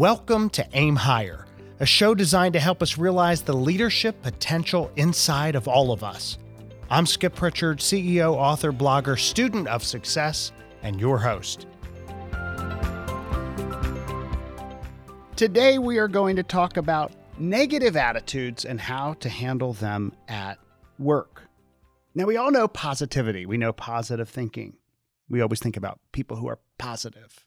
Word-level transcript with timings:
Welcome 0.00 0.48
to 0.52 0.66
Aim 0.72 0.96
Higher, 0.96 1.44
a 1.78 1.84
show 1.84 2.14
designed 2.14 2.54
to 2.54 2.58
help 2.58 2.82
us 2.82 2.96
realize 2.96 3.42
the 3.42 3.52
leadership 3.52 4.22
potential 4.22 4.90
inside 4.96 5.54
of 5.54 5.68
all 5.68 5.92
of 5.92 6.02
us. 6.02 6.38
I'm 6.88 7.04
Skip 7.04 7.34
Prichard, 7.34 7.80
CEO, 7.80 8.32
author, 8.32 8.72
blogger, 8.72 9.18
student 9.18 9.68
of 9.68 9.84
success, 9.84 10.52
and 10.82 10.98
your 10.98 11.18
host. 11.18 11.66
Today, 15.36 15.76
we 15.76 15.98
are 15.98 16.08
going 16.08 16.34
to 16.36 16.44
talk 16.44 16.78
about 16.78 17.12
negative 17.38 17.94
attitudes 17.94 18.64
and 18.64 18.80
how 18.80 19.12
to 19.20 19.28
handle 19.28 19.74
them 19.74 20.14
at 20.28 20.58
work. 20.98 21.42
Now, 22.14 22.24
we 22.24 22.38
all 22.38 22.50
know 22.50 22.68
positivity, 22.68 23.44
we 23.44 23.58
know 23.58 23.74
positive 23.74 24.30
thinking. 24.30 24.78
We 25.28 25.42
always 25.42 25.60
think 25.60 25.76
about 25.76 26.00
people 26.10 26.38
who 26.38 26.48
are 26.48 26.58
positive, 26.78 27.44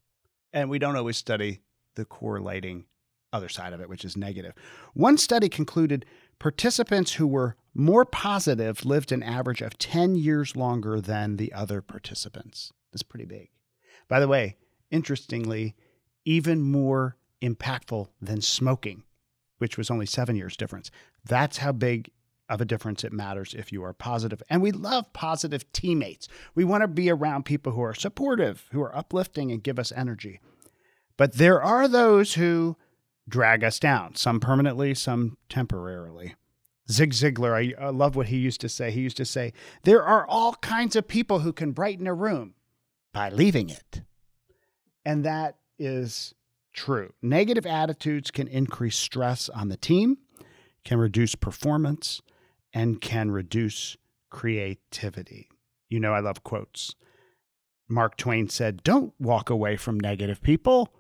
and 0.53 0.69
we 0.69 0.77
don't 0.77 0.95
always 0.95 1.17
study 1.17 1.61
the 1.95 2.05
correlating 2.05 2.85
other 3.31 3.49
side 3.49 3.73
of 3.73 3.81
it, 3.81 3.89
which 3.89 4.05
is 4.05 4.15
negative. 4.15 4.53
One 4.93 5.17
study 5.17 5.49
concluded 5.49 6.05
participants 6.39 7.13
who 7.13 7.27
were 7.27 7.55
more 7.73 8.05
positive 8.05 8.85
lived 8.85 9.11
an 9.11 9.23
average 9.23 9.61
of 9.61 9.77
10 9.77 10.15
years 10.15 10.55
longer 10.55 11.01
than 11.01 11.37
the 11.37 11.51
other 11.51 11.81
participants. 11.81 12.71
That's 12.91 13.03
pretty 13.03 13.25
big. 13.25 13.49
By 14.07 14.19
the 14.19 14.27
way, 14.27 14.57
interestingly, 14.91 15.75
even 16.25 16.61
more 16.61 17.17
impactful 17.41 18.07
than 18.21 18.41
smoking, 18.41 19.03
which 19.57 19.77
was 19.77 19.89
only 19.89 20.05
seven 20.05 20.35
years 20.35 20.55
difference. 20.55 20.91
That's 21.25 21.57
how 21.57 21.71
big 21.71 22.11
of 22.49 22.61
a 22.61 22.65
difference 22.65 23.03
it 23.03 23.13
matters 23.13 23.55
if 23.57 23.71
you 23.71 23.83
are 23.83 23.93
positive. 23.93 24.43
And 24.49 24.61
we 24.61 24.71
love 24.71 25.11
positive 25.13 25.71
teammates. 25.73 26.27
We 26.53 26.63
want 26.63 26.81
to 26.81 26.87
be 26.87 27.09
around 27.09 27.45
people 27.45 27.71
who 27.71 27.81
are 27.81 27.95
supportive, 27.95 28.67
who 28.71 28.81
are 28.81 28.95
uplifting 28.95 29.51
and 29.51 29.63
give 29.63 29.79
us 29.79 29.91
energy. 29.93 30.39
But 31.17 31.33
there 31.33 31.61
are 31.61 31.87
those 31.87 32.33
who 32.35 32.77
drag 33.27 33.63
us 33.63 33.79
down, 33.79 34.15
some 34.15 34.39
permanently, 34.39 34.93
some 34.93 35.37
temporarily. 35.49 36.35
Zig 36.91 37.11
Ziglar, 37.11 37.75
I, 37.79 37.85
I 37.85 37.89
love 37.89 38.15
what 38.15 38.27
he 38.27 38.37
used 38.37 38.61
to 38.61 38.69
say. 38.69 38.91
He 38.91 39.01
used 39.01 39.17
to 39.17 39.25
say, 39.25 39.53
There 39.83 40.03
are 40.03 40.27
all 40.27 40.55
kinds 40.55 40.95
of 40.95 41.07
people 41.07 41.39
who 41.39 41.53
can 41.53 41.71
brighten 41.71 42.07
a 42.07 42.13
room 42.13 42.55
by 43.13 43.29
leaving 43.29 43.69
it. 43.69 44.01
And 45.05 45.23
that 45.23 45.57
is 45.79 46.33
true. 46.73 47.13
Negative 47.21 47.65
attitudes 47.65 48.31
can 48.31 48.47
increase 48.47 48.97
stress 48.97 49.49
on 49.49 49.69
the 49.69 49.77
team, 49.77 50.17
can 50.83 50.97
reduce 50.97 51.35
performance, 51.35 52.21
and 52.73 52.99
can 52.99 53.31
reduce 53.31 53.95
creativity. 54.29 55.49
You 55.89 55.99
know, 55.99 56.13
I 56.13 56.19
love 56.19 56.43
quotes. 56.43 56.95
Mark 57.87 58.17
Twain 58.17 58.49
said, 58.49 58.83
Don't 58.83 59.13
walk 59.19 59.49
away 59.49 59.77
from 59.77 59.99
negative 59.99 60.41
people, 60.41 60.93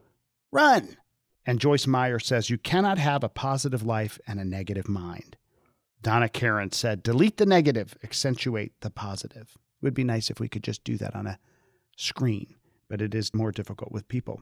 run. 0.53 0.97
And 1.45 1.59
Joyce 1.59 1.87
Meyer 1.87 2.19
says, 2.19 2.49
You 2.49 2.57
cannot 2.57 2.97
have 2.97 3.23
a 3.23 3.29
positive 3.29 3.83
life 3.83 4.19
and 4.25 4.39
a 4.39 4.45
negative 4.45 4.87
mind. 4.87 5.35
Donna 6.01 6.29
Karan 6.29 6.71
said, 6.71 7.03
Delete 7.03 7.37
the 7.37 7.45
negative, 7.45 7.97
accentuate 8.03 8.79
the 8.81 8.89
positive. 8.89 9.57
It 9.81 9.85
would 9.85 9.93
be 9.93 10.03
nice 10.03 10.29
if 10.29 10.39
we 10.39 10.47
could 10.47 10.63
just 10.63 10.83
do 10.83 10.97
that 10.97 11.15
on 11.15 11.27
a 11.27 11.39
screen, 11.97 12.55
but 12.89 13.01
it 13.01 13.13
is 13.13 13.33
more 13.33 13.51
difficult 13.51 13.91
with 13.91 14.07
people. 14.07 14.41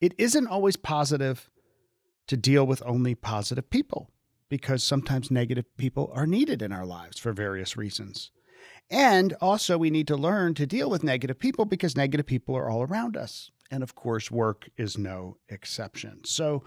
It 0.00 0.14
isn't 0.16 0.46
always 0.46 0.76
positive 0.76 1.50
to 2.26 2.36
deal 2.36 2.66
with 2.66 2.82
only 2.86 3.14
positive 3.14 3.68
people 3.68 4.10
because 4.48 4.82
sometimes 4.82 5.30
negative 5.30 5.64
people 5.76 6.10
are 6.14 6.26
needed 6.26 6.62
in 6.62 6.72
our 6.72 6.86
lives 6.86 7.18
for 7.18 7.32
various 7.32 7.76
reasons. 7.76 8.30
And 8.90 9.34
also, 9.40 9.78
we 9.78 9.90
need 9.90 10.08
to 10.08 10.16
learn 10.16 10.54
to 10.54 10.66
deal 10.66 10.90
with 10.90 11.04
negative 11.04 11.38
people 11.38 11.64
because 11.64 11.96
negative 11.96 12.26
people 12.26 12.56
are 12.56 12.68
all 12.68 12.82
around 12.82 13.16
us. 13.16 13.50
And 13.70 13.82
of 13.82 13.94
course, 13.94 14.30
work 14.30 14.68
is 14.76 14.98
no 14.98 15.36
exception. 15.48 16.22
So, 16.24 16.64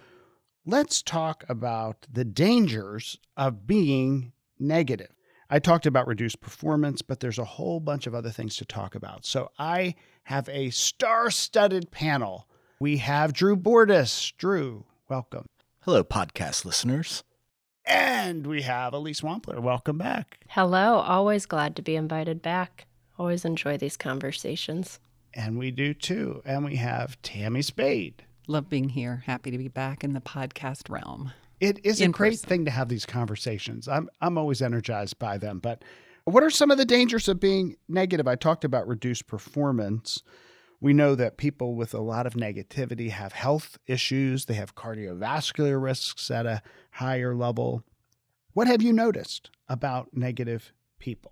let's 0.65 1.01
talk 1.01 1.43
about 1.49 2.07
the 2.11 2.23
dangers 2.23 3.19
of 3.35 3.67
being 3.67 4.31
negative. 4.57 5.11
I 5.49 5.59
talked 5.59 5.85
about 5.85 6.07
reduced 6.07 6.39
performance, 6.39 7.01
but 7.01 7.19
there's 7.19 7.39
a 7.39 7.43
whole 7.43 7.81
bunch 7.81 8.07
of 8.07 8.15
other 8.15 8.31
things 8.31 8.55
to 8.57 8.65
talk 8.65 8.95
about. 8.95 9.25
So, 9.25 9.51
I 9.59 9.95
have 10.23 10.47
a 10.47 10.69
star 10.69 11.29
studded 11.29 11.91
panel. 11.91 12.47
We 12.79 12.97
have 12.97 13.33
Drew 13.33 13.57
Bordas. 13.57 14.33
Drew, 14.37 14.85
welcome. 15.09 15.47
Hello, 15.81 16.05
podcast 16.05 16.63
listeners. 16.63 17.23
And 17.85 18.47
we 18.47 18.61
have 18.61 18.93
Elise 18.93 19.21
Wampler. 19.21 19.59
Welcome 19.59 19.97
back. 19.97 20.39
Hello. 20.49 20.99
Always 20.99 21.45
glad 21.45 21.75
to 21.75 21.81
be 21.81 21.95
invited 21.95 22.41
back. 22.41 22.85
Always 23.19 23.45
enjoy 23.45 23.77
these 23.77 23.97
conversations. 23.97 24.99
And 25.33 25.57
we 25.57 25.71
do 25.71 25.93
too. 25.93 26.41
And 26.45 26.63
we 26.63 26.75
have 26.77 27.21
Tammy 27.21 27.61
Spade. 27.61 28.23
Love 28.47 28.69
being 28.69 28.89
here. 28.89 29.23
Happy 29.25 29.51
to 29.51 29.57
be 29.57 29.67
back 29.67 30.03
in 30.03 30.13
the 30.13 30.21
podcast 30.21 30.89
realm. 30.89 31.31
It 31.59 31.79
is 31.85 32.01
In 32.01 32.09
a 32.09 32.13
great 32.13 32.33
person. 32.33 32.49
thing 32.49 32.65
to 32.65 32.71
have 32.71 32.89
these 32.89 33.05
conversations. 33.05 33.87
I'm 33.87 34.09
I'm 34.21 34.37
always 34.37 34.61
energized 34.61 35.17
by 35.19 35.37
them. 35.37 35.59
But 35.59 35.83
what 36.25 36.43
are 36.43 36.49
some 36.49 36.71
of 36.71 36.77
the 36.77 36.85
dangers 36.85 37.27
of 37.27 37.39
being 37.39 37.75
negative? 37.87 38.27
I 38.27 38.35
talked 38.35 38.63
about 38.65 38.87
reduced 38.87 39.27
performance. 39.27 40.21
We 40.83 40.91
know 40.91 41.15
that 41.15 41.37
people 41.37 41.75
with 41.75 41.93
a 41.93 42.01
lot 42.01 42.27
of 42.27 42.33
negativity 42.33 43.09
have 43.09 43.31
health 43.31 43.77
issues. 43.87 44.45
They 44.45 44.55
have 44.55 44.75
cardiovascular 44.75 45.81
risks 45.81 46.29
at 46.29 46.45
a 46.45 46.61
higher 46.91 47.33
level. 47.33 47.85
What 48.51 48.67
have 48.67 48.81
you 48.81 48.91
noticed 48.91 49.49
about 49.69 50.09
negative 50.11 50.73
people? 50.99 51.31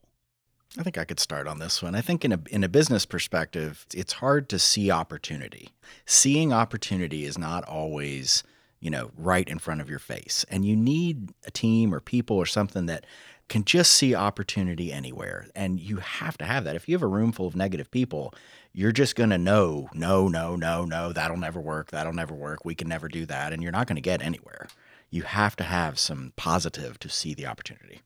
I 0.79 0.83
think 0.83 0.97
I 0.97 1.03
could 1.03 1.19
start 1.19 1.47
on 1.49 1.59
this 1.59 1.83
one. 1.83 1.95
I 1.95 2.01
think 2.01 2.23
in 2.23 2.31
a 2.31 2.39
in 2.49 2.63
a 2.63 2.69
business 2.69 3.05
perspective, 3.05 3.85
it's 3.93 4.13
hard 4.13 4.47
to 4.47 4.57
see 4.57 4.89
opportunity. 4.89 5.73
Seeing 6.05 6.53
opportunity 6.53 7.25
is 7.25 7.37
not 7.37 7.65
always, 7.65 8.45
you 8.79 8.89
know, 8.89 9.11
right 9.17 9.49
in 9.49 9.59
front 9.59 9.81
of 9.81 9.89
your 9.89 9.99
face. 9.99 10.45
And 10.49 10.63
you 10.63 10.77
need 10.77 11.33
a 11.45 11.51
team 11.51 11.93
or 11.93 11.99
people 11.99 12.37
or 12.37 12.45
something 12.45 12.85
that 12.85 13.05
can 13.49 13.65
just 13.65 13.91
see 13.91 14.15
opportunity 14.15 14.93
anywhere. 14.93 15.45
And 15.53 15.77
you 15.77 15.97
have 15.97 16.37
to 16.37 16.45
have 16.45 16.63
that. 16.63 16.77
If 16.77 16.87
you 16.87 16.95
have 16.95 17.03
a 17.03 17.07
room 17.07 17.33
full 17.33 17.47
of 17.47 17.55
negative 17.57 17.91
people, 17.91 18.33
you're 18.73 18.91
just 18.91 19.15
going 19.15 19.29
to 19.31 19.37
know, 19.37 19.89
no, 19.93 20.27
no, 20.27 20.55
no, 20.55 20.85
no, 20.85 21.11
that'll 21.11 21.37
never 21.37 21.59
work. 21.59 21.91
That'll 21.91 22.13
never 22.13 22.33
work. 22.33 22.63
We 22.63 22.75
can 22.75 22.87
never 22.87 23.07
do 23.07 23.25
that. 23.25 23.53
And 23.53 23.61
you're 23.61 23.71
not 23.71 23.87
going 23.87 23.95
to 23.95 24.01
get 24.01 24.21
anywhere. 24.21 24.67
You 25.09 25.23
have 25.23 25.55
to 25.57 25.63
have 25.63 25.99
some 25.99 26.33
positive 26.37 26.97
to 26.99 27.09
see 27.09 27.33
the 27.33 27.45
opportunity. 27.45 28.01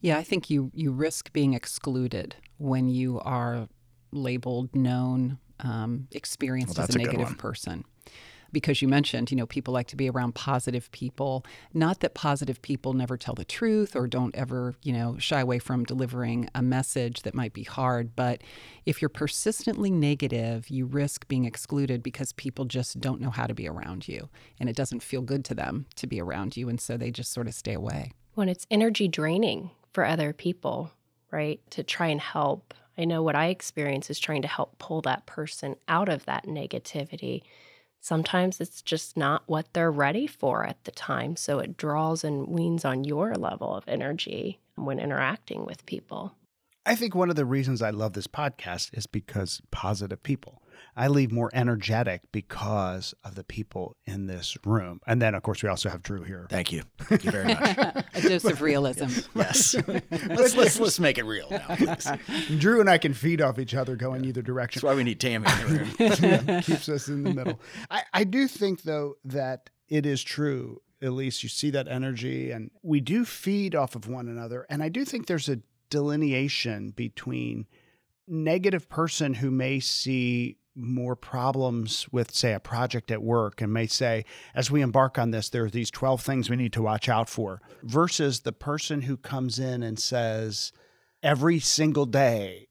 Yeah, 0.00 0.18
I 0.18 0.22
think 0.22 0.48
you 0.50 0.70
you 0.74 0.92
risk 0.92 1.32
being 1.32 1.54
excluded 1.54 2.36
when 2.58 2.88
you 2.88 3.20
are 3.20 3.68
labeled, 4.12 4.74
known, 4.74 5.38
um, 5.60 6.08
experienced 6.12 6.78
Well, 6.78 6.86
as 6.88 6.94
a 6.94 6.98
a 6.98 7.02
negative 7.02 7.38
person. 7.38 7.84
Because 8.56 8.80
you 8.80 8.88
mentioned, 8.88 9.30
you 9.30 9.36
know, 9.36 9.44
people 9.44 9.74
like 9.74 9.86
to 9.88 9.96
be 9.96 10.08
around 10.08 10.34
positive 10.34 10.90
people. 10.90 11.44
Not 11.74 12.00
that 12.00 12.14
positive 12.14 12.62
people 12.62 12.94
never 12.94 13.18
tell 13.18 13.34
the 13.34 13.44
truth 13.44 13.94
or 13.94 14.06
don't 14.06 14.34
ever, 14.34 14.74
you 14.82 14.94
know, 14.94 15.18
shy 15.18 15.40
away 15.40 15.58
from 15.58 15.84
delivering 15.84 16.48
a 16.54 16.62
message 16.62 17.20
that 17.24 17.34
might 17.34 17.52
be 17.52 17.64
hard. 17.64 18.16
But 18.16 18.40
if 18.86 19.02
you're 19.02 19.10
persistently 19.10 19.90
negative, 19.90 20.70
you 20.70 20.86
risk 20.86 21.28
being 21.28 21.44
excluded 21.44 22.02
because 22.02 22.32
people 22.32 22.64
just 22.64 22.98
don't 22.98 23.20
know 23.20 23.28
how 23.28 23.46
to 23.46 23.52
be 23.52 23.68
around 23.68 24.08
you. 24.08 24.30
And 24.58 24.70
it 24.70 24.76
doesn't 24.76 25.02
feel 25.02 25.20
good 25.20 25.44
to 25.44 25.54
them 25.54 25.84
to 25.96 26.06
be 26.06 26.18
around 26.18 26.56
you. 26.56 26.70
And 26.70 26.80
so 26.80 26.96
they 26.96 27.10
just 27.10 27.34
sort 27.34 27.48
of 27.48 27.52
stay 27.52 27.74
away. 27.74 28.12
When 28.36 28.48
it's 28.48 28.66
energy 28.70 29.06
draining 29.06 29.70
for 29.92 30.06
other 30.06 30.32
people, 30.32 30.92
right? 31.30 31.60
To 31.72 31.82
try 31.82 32.06
and 32.06 32.22
help. 32.22 32.72
I 32.96 33.04
know 33.04 33.22
what 33.22 33.36
I 33.36 33.48
experience 33.48 34.08
is 34.08 34.18
trying 34.18 34.40
to 34.40 34.48
help 34.48 34.78
pull 34.78 35.02
that 35.02 35.26
person 35.26 35.76
out 35.88 36.08
of 36.08 36.24
that 36.24 36.46
negativity. 36.46 37.42
Sometimes 38.06 38.60
it's 38.60 38.82
just 38.82 39.16
not 39.16 39.42
what 39.46 39.66
they're 39.72 39.90
ready 39.90 40.28
for 40.28 40.64
at 40.64 40.84
the 40.84 40.92
time. 40.92 41.34
So 41.34 41.58
it 41.58 41.76
draws 41.76 42.22
and 42.22 42.46
weans 42.46 42.84
on 42.84 43.02
your 43.02 43.34
level 43.34 43.74
of 43.74 43.82
energy 43.88 44.60
when 44.76 45.00
interacting 45.00 45.66
with 45.66 45.84
people. 45.86 46.32
I 46.86 46.94
think 46.94 47.16
one 47.16 47.30
of 47.30 47.36
the 47.36 47.44
reasons 47.44 47.82
I 47.82 47.90
love 47.90 48.12
this 48.12 48.28
podcast 48.28 48.96
is 48.96 49.08
because 49.08 49.60
positive 49.72 50.22
people. 50.22 50.62
I 50.94 51.08
leave 51.08 51.32
more 51.32 51.50
energetic 51.52 52.22
because 52.30 53.12
of 53.24 53.34
the 53.34 53.42
people 53.42 53.96
in 54.06 54.28
this 54.28 54.56
room. 54.64 55.00
And 55.04 55.20
then, 55.20 55.34
of 55.34 55.42
course, 55.42 55.64
we 55.64 55.68
also 55.68 55.88
have 55.90 56.02
Drew 56.02 56.22
here. 56.22 56.46
Thank 56.48 56.70
you. 56.70 56.84
Thank 57.00 57.24
you 57.24 57.32
very 57.32 57.46
much. 57.46 57.60
a 58.14 58.20
dose 58.22 58.44
of 58.44 58.62
realism. 58.62 59.06
yes. 59.34 59.74
let's, 59.88 60.54
let's, 60.56 60.78
let's 60.78 61.00
make 61.00 61.18
it 61.18 61.24
real 61.24 61.48
now, 61.50 61.74
please. 61.74 62.08
Drew 62.58 62.80
and 62.80 62.88
I 62.88 62.98
can 62.98 63.14
feed 63.14 63.42
off 63.42 63.58
each 63.58 63.74
other 63.74 63.96
going 63.96 64.24
either 64.24 64.40
direction. 64.42 64.78
That's 64.78 64.84
why 64.84 64.94
we 64.94 65.02
need 65.02 65.18
Tammy 65.18 65.46
in 65.50 65.68
the 65.68 66.44
room. 66.46 66.62
keeps 66.62 66.88
us 66.88 67.08
in 67.08 67.24
the 67.24 67.34
middle. 67.34 67.60
I, 67.90 68.02
I 68.14 68.24
do 68.24 68.46
think, 68.46 68.82
though, 68.82 69.16
that 69.24 69.70
it 69.88 70.06
is 70.06 70.22
true. 70.22 70.80
At 71.02 71.12
least 71.12 71.42
you 71.42 71.48
see 71.48 71.70
that 71.70 71.88
energy, 71.88 72.52
and 72.52 72.70
we 72.82 73.00
do 73.00 73.24
feed 73.24 73.74
off 73.74 73.96
of 73.96 74.08
one 74.08 74.28
another. 74.28 74.66
And 74.70 74.82
I 74.82 74.88
do 74.88 75.04
think 75.04 75.26
there's 75.26 75.48
a 75.48 75.58
delineation 75.90 76.90
between 76.90 77.66
negative 78.28 78.88
person 78.88 79.34
who 79.34 79.50
may 79.50 79.80
see 79.80 80.56
more 80.74 81.16
problems 81.16 82.06
with 82.12 82.34
say 82.34 82.52
a 82.52 82.60
project 82.60 83.10
at 83.10 83.22
work 83.22 83.62
and 83.62 83.72
may 83.72 83.86
say 83.86 84.24
as 84.54 84.70
we 84.70 84.82
embark 84.82 85.18
on 85.18 85.30
this 85.30 85.48
there 85.48 85.64
are 85.64 85.70
these 85.70 85.90
12 85.90 86.20
things 86.20 86.50
we 86.50 86.56
need 86.56 86.72
to 86.72 86.82
watch 86.82 87.08
out 87.08 87.30
for 87.30 87.62
versus 87.82 88.40
the 88.40 88.52
person 88.52 89.02
who 89.02 89.16
comes 89.16 89.58
in 89.58 89.82
and 89.82 89.98
says 89.98 90.72
every 91.22 91.58
single 91.58 92.04
day 92.04 92.68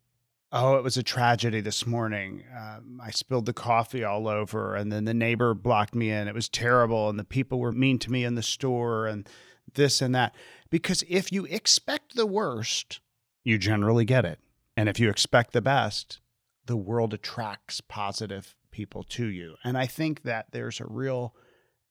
Oh, 0.58 0.76
it 0.76 0.86
was 0.86 0.96
a 0.96 1.04
tragedy 1.04 1.60
this 1.60 1.86
morning. 1.86 2.46
Um, 2.58 3.02
I 3.04 3.12
spilled 3.12 3.46
the 3.46 3.52
coffee 3.52 4.06
all 4.06 4.26
over, 4.26 4.74
and 4.74 4.90
then 4.90 5.04
the 5.04 5.14
neighbor 5.14 5.54
blocked 5.54 5.94
me 5.94 6.10
in. 6.10 6.30
It 6.30 6.34
was 6.34 6.48
terrible, 6.48 7.10
and 7.10 7.20
the 7.20 7.26
people 7.26 7.60
were 7.60 7.74
mean 7.74 8.00
to 8.00 8.10
me 8.10 8.24
in 8.24 8.36
the 8.36 8.42
store, 8.42 9.06
and 9.06 9.28
this 9.74 10.02
and 10.02 10.16
that. 10.16 10.34
Because 10.70 11.04
if 11.10 11.30
you 11.30 11.44
expect 11.48 12.16
the 12.16 12.26
worst, 12.26 13.02
you 13.46 13.58
generally 13.58 14.04
get 14.04 14.26
it. 14.26 14.40
And 14.76 14.90
if 14.90 15.00
you 15.00 15.10
expect 15.10 15.54
the 15.54 15.62
best, 15.62 16.20
the 16.66 16.76
world 16.76 17.14
attracts 17.14 17.80
positive 17.80 18.56
people 18.72 19.04
to 19.04 19.28
you. 19.28 19.56
And 19.64 19.78
I 19.78 19.86
think 19.86 20.24
that 20.24 20.48
there's 20.52 20.82
a 20.82 20.86
real 20.86 21.34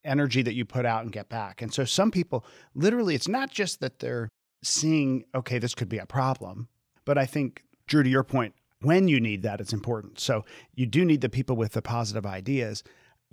energy 0.04 0.42
that 0.42 0.54
you 0.54 0.66
put 0.66 0.84
out 0.84 1.02
and 1.02 1.12
get 1.12 1.30
back. 1.30 1.62
And 1.62 1.72
so 1.72 1.86
some 1.86 2.10
people, 2.10 2.44
literally, 2.74 3.14
it's 3.14 3.28
not 3.28 3.50
just 3.50 3.80
that 3.80 4.00
they're 4.00 4.28
seeing, 4.62 5.24
okay, 5.34 5.58
this 5.58 5.74
could 5.74 5.88
be 5.88 5.96
a 5.96 6.04
problem, 6.04 6.68
but 7.06 7.16
I 7.16 7.24
think, 7.24 7.62
Drew, 7.86 8.02
to 8.02 8.10
your 8.10 8.24
point, 8.24 8.54
when 8.80 9.08
you 9.08 9.18
need 9.18 9.42
that, 9.42 9.60
it's 9.60 9.72
important. 9.72 10.20
So 10.20 10.44
you 10.74 10.84
do 10.84 11.04
need 11.06 11.22
the 11.22 11.30
people 11.30 11.56
with 11.56 11.72
the 11.72 11.80
positive 11.80 12.26
ideas. 12.26 12.82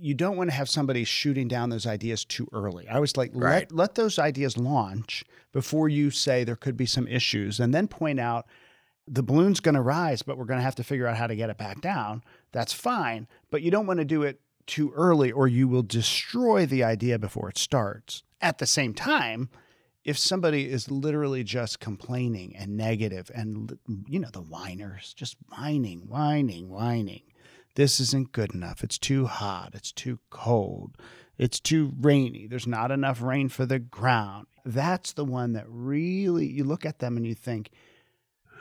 You 0.02 0.14
don't 0.14 0.36
want 0.36 0.50
to 0.50 0.56
have 0.56 0.68
somebody 0.68 1.04
shooting 1.04 1.46
down 1.46 1.70
those 1.70 1.86
ideas 1.86 2.24
too 2.24 2.48
early. 2.52 2.88
I 2.88 2.98
was 2.98 3.16
like, 3.16 3.30
Right. 3.32 3.70
let, 3.70 3.72
let 3.72 3.94
those 3.94 4.18
ideas 4.18 4.56
launch 4.58 5.24
before 5.52 5.88
you 5.88 6.10
say 6.10 6.42
there 6.42 6.56
could 6.56 6.76
be 6.76 6.86
some 6.86 7.06
issues 7.06 7.60
and 7.60 7.72
then 7.72 7.86
point 7.86 8.18
out 8.18 8.46
the 9.06 9.22
balloon's 9.22 9.60
going 9.60 9.74
to 9.74 9.80
rise, 9.80 10.22
but 10.22 10.36
we're 10.36 10.44
going 10.44 10.58
to 10.58 10.64
have 10.64 10.74
to 10.76 10.84
figure 10.84 11.06
out 11.06 11.16
how 11.16 11.26
to 11.26 11.36
get 11.36 11.50
it 11.50 11.58
back 11.58 11.80
down. 11.80 12.22
That's 12.52 12.72
fine, 12.72 13.28
but 13.50 13.62
you 13.62 13.70
don't 13.70 13.86
want 13.86 13.98
to 13.98 14.04
do 14.04 14.22
it 14.22 14.40
too 14.66 14.92
early 14.94 15.30
or 15.30 15.46
you 15.48 15.68
will 15.68 15.82
destroy 15.82 16.66
the 16.66 16.82
idea 16.84 17.18
before 17.18 17.48
it 17.48 17.58
starts. 17.58 18.22
At 18.40 18.58
the 18.58 18.66
same 18.66 18.94
time, 18.94 19.50
if 20.04 20.18
somebody 20.18 20.68
is 20.68 20.90
literally 20.90 21.44
just 21.44 21.78
complaining 21.78 22.56
and 22.56 22.76
negative 22.76 23.30
and 23.34 23.78
you 24.08 24.18
know 24.18 24.30
the 24.32 24.40
whiners 24.40 25.14
just 25.14 25.36
whining, 25.56 26.08
whining, 26.08 26.68
whining. 26.68 27.22
This 27.74 28.00
isn't 28.00 28.32
good 28.32 28.54
enough. 28.54 28.82
It's 28.84 28.98
too 28.98 29.26
hot. 29.26 29.70
It's 29.74 29.92
too 29.92 30.18
cold. 30.30 30.96
It's 31.38 31.58
too 31.60 31.92
rainy. 32.00 32.46
There's 32.46 32.66
not 32.66 32.90
enough 32.90 33.22
rain 33.22 33.48
for 33.48 33.64
the 33.66 33.78
ground. 33.78 34.46
That's 34.64 35.12
the 35.12 35.24
one 35.24 35.54
that 35.54 35.64
really 35.68 36.46
you 36.46 36.64
look 36.64 36.84
at 36.84 36.98
them 36.98 37.16
and 37.16 37.26
you 37.26 37.34
think, 37.34 37.70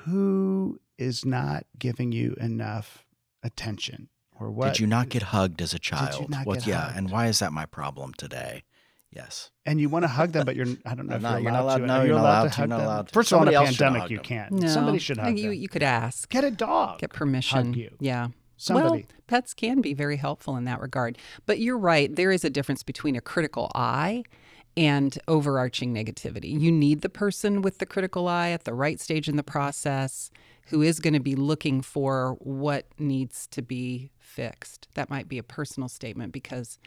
who 0.06 0.80
is 0.98 1.26
not 1.26 1.66
giving 1.78 2.12
you 2.12 2.36
enough 2.40 3.06
attention 3.44 4.10
or 4.40 4.50
what? 4.50 4.74
Did 4.74 4.80
you 4.80 4.88
not 4.88 5.10
get 5.10 5.24
hugged 5.24 5.62
as 5.62 5.74
a 5.74 5.80
child? 5.80 6.30
not 6.30 6.46
what? 6.46 6.60
get 6.60 6.68
yeah, 6.68 6.82
hugged? 6.86 6.98
and 6.98 7.12
why 7.12 7.28
is 7.28 7.40
that 7.40 7.52
my 7.54 7.66
problem 7.66 8.14
today? 8.14 8.64
Yes. 9.14 9.52
and 9.66 9.82
you 9.82 9.90
want 9.90 10.04
to 10.04 10.08
hug 10.08 10.32
them, 10.32 10.46
but 10.46 10.56
you're 10.56 10.68
I 10.86 10.96
don't 10.96 11.08
know 11.08 11.16
if 11.18 11.22
No, 11.22 11.32
you're 11.32 11.40
you're 11.42 11.52
not 11.52 11.62
allowed- 11.64 11.78
to. 11.80 11.86
no, 11.86 11.94
Are 11.96 12.02
you 12.04 12.08
you're 12.08 12.16
not 12.16 12.22
allowed 12.22 12.32
allowed 12.40 12.44
to 12.44 12.50
to, 12.50 12.56
hug 12.62 12.70
not 12.70 12.78
them? 12.78 12.86
allowed 12.86 13.08
to. 13.10 13.14
First 13.14 13.32
of 13.34 13.38
all, 13.40 13.48
in 13.48 13.54
a 13.54 13.62
pandemic, 13.66 14.10
you 14.10 14.20
can't. 14.20 14.52
No, 14.54 14.68
Somebody 14.70 15.00
should 15.00 15.20
I 15.20 15.24
hug 15.24 15.28
think 15.30 15.40
you, 15.40 15.50
them. 15.50 15.60
you 15.60 15.68
could 15.68 15.84
ask. 15.84 16.30
Get 16.30 16.46
a 16.46 16.52
dog. 16.52 17.00
Get 17.00 17.12
permission. 17.12 17.66
Hug 17.68 17.76
you. 17.76 17.96
Yeah. 18.00 18.30
Somebody. 18.62 19.08
Well, 19.10 19.22
pets 19.26 19.56
can 19.56 19.82
be 19.82 19.96
very 19.96 20.18
helpful 20.18 20.56
in 20.56 20.66
that 20.66 20.80
regard. 20.80 21.18
But 21.48 21.60
you're 21.60 21.80
right. 21.80 22.16
There 22.16 22.32
is 22.32 22.46
a 22.46 22.50
difference 22.50 22.84
between 22.84 23.16
a 23.16 23.22
critical 23.22 23.72
eye 23.74 24.24
and 24.78 25.18
overarching 25.28 25.96
negativity. 25.96 26.60
You 26.60 26.72
need 26.72 27.02
the 27.02 27.10
person 27.10 27.64
with 27.64 27.80
the 27.80 27.88
critical 27.88 28.28
eye 28.28 28.52
at 28.52 28.66
the 28.66 28.76
right 28.76 29.00
stage 29.00 29.28
in 29.28 29.36
the 29.36 29.44
process 29.44 30.30
who 30.68 30.84
is 30.84 31.00
going 31.00 31.16
to 31.16 31.20
be 31.20 31.36
looking 31.36 31.82
for 31.82 32.38
what 32.40 32.86
needs 33.00 33.48
to 33.48 33.64
be 33.64 34.12
fixed. 34.20 34.88
That 34.94 35.10
might 35.10 35.28
be 35.28 35.40
a 35.40 35.44
personal 35.44 35.90
statement 35.90 36.32
because 36.32 36.78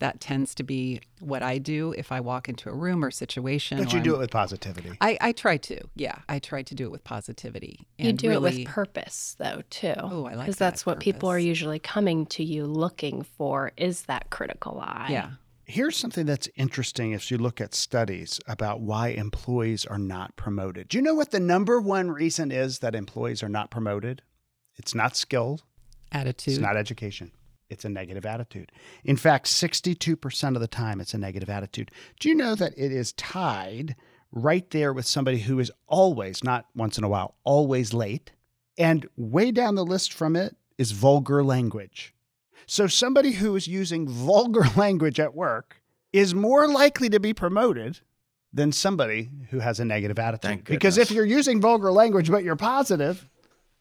that 0.00 0.20
tends 0.20 0.54
to 0.56 0.62
be 0.62 1.00
what 1.20 1.42
I 1.42 1.58
do 1.58 1.92
if 1.96 2.10
I 2.12 2.20
walk 2.20 2.48
into 2.48 2.68
a 2.68 2.74
room 2.74 3.04
or 3.04 3.10
situation. 3.10 3.78
but 3.78 3.92
or 3.94 3.96
you 3.96 4.02
do 4.02 4.10
I'm- 4.10 4.16
it 4.16 4.22
with 4.22 4.30
positivity. 4.30 4.92
I, 5.00 5.16
I 5.20 5.32
try 5.32 5.56
to. 5.58 5.80
Yeah, 5.94 6.18
I 6.28 6.38
try 6.40 6.62
to 6.62 6.74
do 6.74 6.84
it 6.84 6.90
with 6.90 7.04
positivity. 7.04 7.86
You 7.98 8.10
and 8.10 8.18
do 8.18 8.32
it 8.32 8.42
with 8.42 8.64
purpose, 8.66 9.36
though, 9.38 9.62
too. 9.70 9.94
Oh, 9.96 10.24
I 10.26 10.34
like 10.34 10.40
Because 10.46 10.56
that, 10.56 10.70
that's 10.70 10.84
what 10.84 11.00
people 11.00 11.28
are 11.28 11.38
usually 11.38 11.78
coming 11.78 12.26
to 12.26 12.44
you 12.44 12.66
looking 12.66 13.22
for 13.22 13.72
is 13.76 14.02
that 14.02 14.28
critical 14.30 14.80
eye. 14.80 15.06
Yeah. 15.10 15.30
Here's 15.64 15.96
something 15.96 16.26
that's 16.26 16.48
interesting 16.56 17.12
if 17.12 17.30
you 17.30 17.38
look 17.38 17.60
at 17.60 17.74
studies 17.76 18.40
about 18.48 18.80
why 18.80 19.08
employees 19.10 19.86
are 19.86 19.98
not 19.98 20.34
promoted. 20.34 20.88
Do 20.88 20.98
you 20.98 21.02
know 21.02 21.14
what 21.14 21.30
the 21.30 21.38
number 21.38 21.80
one 21.80 22.10
reason 22.10 22.50
is 22.50 22.80
that 22.80 22.96
employees 22.96 23.40
are 23.44 23.48
not 23.48 23.70
promoted? 23.70 24.22
It's 24.76 24.96
not 24.96 25.14
skill, 25.16 25.60
Attitude. 26.10 26.54
it's 26.54 26.60
not 26.60 26.76
education. 26.76 27.30
It's 27.70 27.84
a 27.84 27.88
negative 27.88 28.26
attitude. 28.26 28.72
In 29.04 29.16
fact, 29.16 29.46
62% 29.46 30.54
of 30.54 30.60
the 30.60 30.66
time, 30.66 31.00
it's 31.00 31.14
a 31.14 31.18
negative 31.18 31.48
attitude. 31.48 31.90
Do 32.18 32.28
you 32.28 32.34
know 32.34 32.54
that 32.56 32.74
it 32.76 32.92
is 32.92 33.12
tied 33.12 33.96
right 34.32 34.68
there 34.70 34.92
with 34.92 35.06
somebody 35.06 35.38
who 35.38 35.58
is 35.60 35.72
always, 35.86 36.44
not 36.44 36.66
once 36.74 36.98
in 36.98 37.04
a 37.04 37.08
while, 37.08 37.36
always 37.44 37.94
late? 37.94 38.32
And 38.76 39.08
way 39.16 39.52
down 39.52 39.76
the 39.76 39.84
list 39.84 40.12
from 40.12 40.36
it 40.36 40.56
is 40.78 40.92
vulgar 40.92 41.44
language. 41.44 42.14
So 42.66 42.86
somebody 42.86 43.32
who 43.32 43.56
is 43.56 43.66
using 43.66 44.08
vulgar 44.08 44.64
language 44.76 45.20
at 45.20 45.34
work 45.34 45.80
is 46.12 46.34
more 46.34 46.68
likely 46.68 47.08
to 47.10 47.20
be 47.20 47.32
promoted 47.32 48.00
than 48.52 48.72
somebody 48.72 49.30
who 49.50 49.60
has 49.60 49.78
a 49.78 49.84
negative 49.84 50.18
attitude. 50.18 50.64
Because 50.64 50.98
if 50.98 51.10
you're 51.10 51.24
using 51.24 51.60
vulgar 51.60 51.92
language 51.92 52.30
but 52.30 52.42
you're 52.42 52.56
positive, 52.56 53.28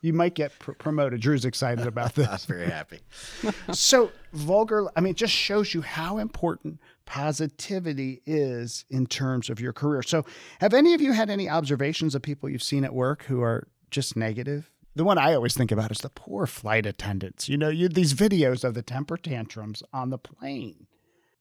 you 0.01 0.13
might 0.13 0.34
get 0.36 0.57
pr- 0.60 0.74
promoted. 0.74 1.22
Drew's 1.22 1.46
excited 1.46 1.86
about 1.86 2.16
this. 2.16 2.28
I'm 2.28 2.38
very 2.40 2.69
happy. 2.69 3.00
so 3.72 4.12
vulgar, 4.34 4.88
I 4.96 5.01
mean, 5.01 5.12
it 5.12 5.18
just 5.18 5.34
shows 5.34 5.74
you 5.74 5.81
how 5.81 6.18
important 6.18 6.80
positivity 7.06 8.22
is 8.25 8.86
in 8.90 9.07
terms 9.07 9.50
of 9.50 9.60
your 9.60 9.74
career. 9.74 10.04
So, 10.04 10.25
have 10.62 10.74
any 10.74 10.94
of 10.94 11.01
you 11.01 11.12
had 11.12 11.30
any 11.30 11.50
observations 11.50 12.16
of 12.16 12.22
people 12.22 12.50
you've 12.50 12.63
seen 12.63 12.84
at 12.84 12.94
work 12.94 13.24
who 13.24 13.42
are 13.42 13.68
just 13.90 14.16
negative? 14.16 14.72
The 14.96 15.04
one 15.04 15.18
I 15.18 15.34
always 15.34 15.56
think 15.56 15.72
about 15.72 15.92
is 15.92 16.00
the 16.00 16.10
poor 16.10 16.46
flight 16.46 16.86
attendants. 16.86 17.48
You 17.48 17.57
know, 17.57 17.69
you 17.69 17.90
these 17.90 18.13
videos 18.13 18.63
of 18.63 18.74
the 18.74 18.81
temper 18.81 19.18
tantrums 19.18 19.84
on 19.94 20.10
the 20.10 20.18
plane. 20.18 20.88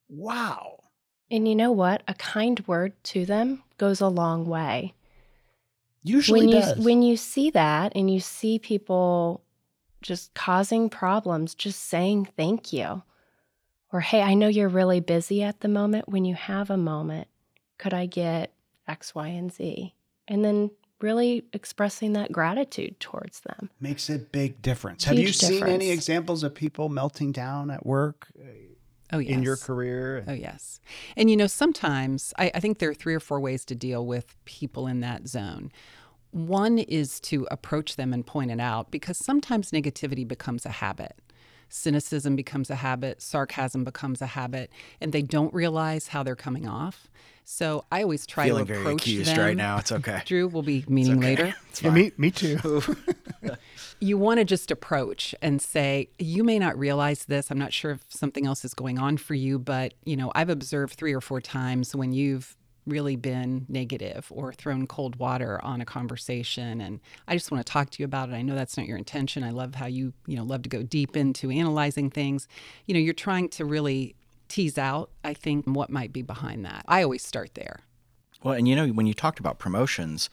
Wow. 0.08 0.84
And 1.30 1.46
you 1.46 1.54
know 1.54 1.72
what? 1.72 2.02
A 2.08 2.14
kind 2.14 2.62
word 2.66 2.92
to 3.04 3.26
them 3.26 3.62
goes 3.76 4.00
a 4.00 4.08
long 4.08 4.46
way. 4.46 4.94
Usually 6.02 6.46
when 6.46 6.48
you 6.48 6.62
when 6.82 7.02
you 7.02 7.16
see 7.16 7.50
that 7.50 7.92
and 7.94 8.12
you 8.12 8.20
see 8.20 8.58
people 8.58 9.42
just 10.00 10.32
causing 10.34 10.88
problems, 10.88 11.54
just 11.54 11.84
saying 11.84 12.28
thank 12.36 12.72
you. 12.72 13.02
Or 13.92 14.00
hey, 14.00 14.22
I 14.22 14.34
know 14.34 14.48
you're 14.48 14.68
really 14.68 15.00
busy 15.00 15.42
at 15.42 15.60
the 15.60 15.68
moment. 15.68 16.08
When 16.08 16.24
you 16.24 16.34
have 16.34 16.70
a 16.70 16.76
moment, 16.76 17.28
could 17.78 17.94
I 17.94 18.06
get 18.06 18.52
X, 18.86 19.14
Y, 19.14 19.28
and 19.28 19.52
Z? 19.52 19.94
And 20.26 20.44
then 20.44 20.70
really 21.00 21.44
expressing 21.52 22.12
that 22.12 22.32
gratitude 22.32 22.98
towards 23.00 23.40
them. 23.40 23.70
makes 23.80 24.10
a 24.10 24.18
big 24.18 24.60
difference. 24.62 25.04
Have 25.04 25.16
you 25.16 25.26
Huge 25.26 25.36
seen 25.36 25.64
any 25.64 25.90
examples 25.90 26.42
of 26.42 26.54
people 26.54 26.88
melting 26.88 27.32
down 27.32 27.70
at 27.70 27.86
work 27.86 28.28
uh, 28.38 28.44
oh, 29.12 29.18
yes. 29.18 29.32
in 29.32 29.42
your 29.42 29.56
career? 29.56 30.24
Oh, 30.26 30.32
yes. 30.32 30.80
And 31.16 31.30
you 31.30 31.36
know, 31.36 31.46
sometimes 31.46 32.32
I, 32.38 32.50
I 32.54 32.60
think 32.60 32.78
there 32.78 32.90
are 32.90 32.94
three 32.94 33.14
or 33.14 33.20
four 33.20 33.40
ways 33.40 33.64
to 33.66 33.74
deal 33.74 34.06
with 34.06 34.36
people 34.44 34.86
in 34.86 35.00
that 35.00 35.28
zone. 35.28 35.70
One 36.30 36.78
is 36.78 37.20
to 37.20 37.46
approach 37.50 37.96
them 37.96 38.12
and 38.12 38.26
point 38.26 38.50
it 38.50 38.60
out 38.60 38.90
because 38.90 39.16
sometimes 39.16 39.70
negativity 39.70 40.26
becomes 40.26 40.66
a 40.66 40.70
habit. 40.70 41.16
Cynicism 41.68 42.36
becomes 42.36 42.70
a 42.70 42.76
habit, 42.76 43.20
sarcasm 43.22 43.84
becomes 43.84 44.22
a 44.22 44.26
habit, 44.26 44.70
and 45.00 45.12
they 45.12 45.22
don't 45.22 45.52
realize 45.52 46.08
how 46.08 46.22
they're 46.22 46.36
coming 46.36 46.66
off. 46.66 47.08
So 47.44 47.86
I 47.90 48.02
always 48.02 48.26
try 48.26 48.44
Feeling 48.46 48.66
to 48.66 48.72
very 48.72 48.80
approach 48.80 49.02
accused 49.02 49.30
them. 49.30 49.38
right 49.38 49.56
now. 49.56 49.78
It's 49.78 49.90
okay. 49.90 50.22
Drew, 50.26 50.48
we'll 50.48 50.62
be 50.62 50.84
meeting 50.86 51.18
okay. 51.18 51.28
later. 51.28 51.54
It's 51.70 51.82
Yeah, 51.82 51.90
me, 51.90 52.12
me 52.18 52.30
too. 52.30 52.82
you 54.00 54.18
want 54.18 54.38
to 54.38 54.44
just 54.44 54.70
approach 54.70 55.34
and 55.40 55.60
say 55.62 56.08
you 56.18 56.44
may 56.44 56.58
not 56.58 56.78
realize 56.78 57.24
this 57.24 57.50
i'm 57.50 57.58
not 57.58 57.72
sure 57.72 57.92
if 57.92 58.04
something 58.08 58.46
else 58.46 58.64
is 58.64 58.74
going 58.74 58.98
on 58.98 59.16
for 59.16 59.34
you 59.34 59.58
but 59.58 59.94
you 60.04 60.16
know 60.16 60.30
i've 60.34 60.50
observed 60.50 60.94
three 60.94 61.12
or 61.12 61.20
four 61.20 61.40
times 61.40 61.94
when 61.96 62.12
you've 62.12 62.56
really 62.88 63.16
been 63.16 63.66
negative 63.68 64.26
or 64.30 64.52
thrown 64.52 64.86
cold 64.86 65.16
water 65.16 65.62
on 65.64 65.80
a 65.80 65.84
conversation 65.84 66.80
and 66.80 67.00
i 67.26 67.34
just 67.34 67.50
want 67.50 67.64
to 67.64 67.72
talk 67.72 67.90
to 67.90 68.00
you 68.00 68.04
about 68.04 68.28
it 68.28 68.34
i 68.34 68.42
know 68.42 68.54
that's 68.54 68.76
not 68.76 68.86
your 68.86 68.98
intention 68.98 69.42
i 69.44 69.50
love 69.50 69.74
how 69.74 69.86
you 69.86 70.12
you 70.26 70.36
know 70.36 70.44
love 70.44 70.62
to 70.62 70.68
go 70.68 70.82
deep 70.82 71.16
into 71.16 71.50
analyzing 71.50 72.10
things 72.10 72.48
you 72.86 72.94
know 72.94 73.00
you're 73.00 73.14
trying 73.14 73.48
to 73.48 73.64
really 73.64 74.14
tease 74.48 74.78
out 74.78 75.10
i 75.24 75.34
think 75.34 75.64
what 75.66 75.90
might 75.90 76.12
be 76.12 76.22
behind 76.22 76.64
that 76.64 76.84
i 76.88 77.02
always 77.02 77.24
start 77.24 77.54
there 77.54 77.80
Well, 78.42 78.54
and 78.54 78.68
you 78.68 78.76
know, 78.76 78.86
when 78.88 79.06
you 79.06 79.14
talked 79.14 79.40
about 79.40 79.58
promotions, 79.58 80.30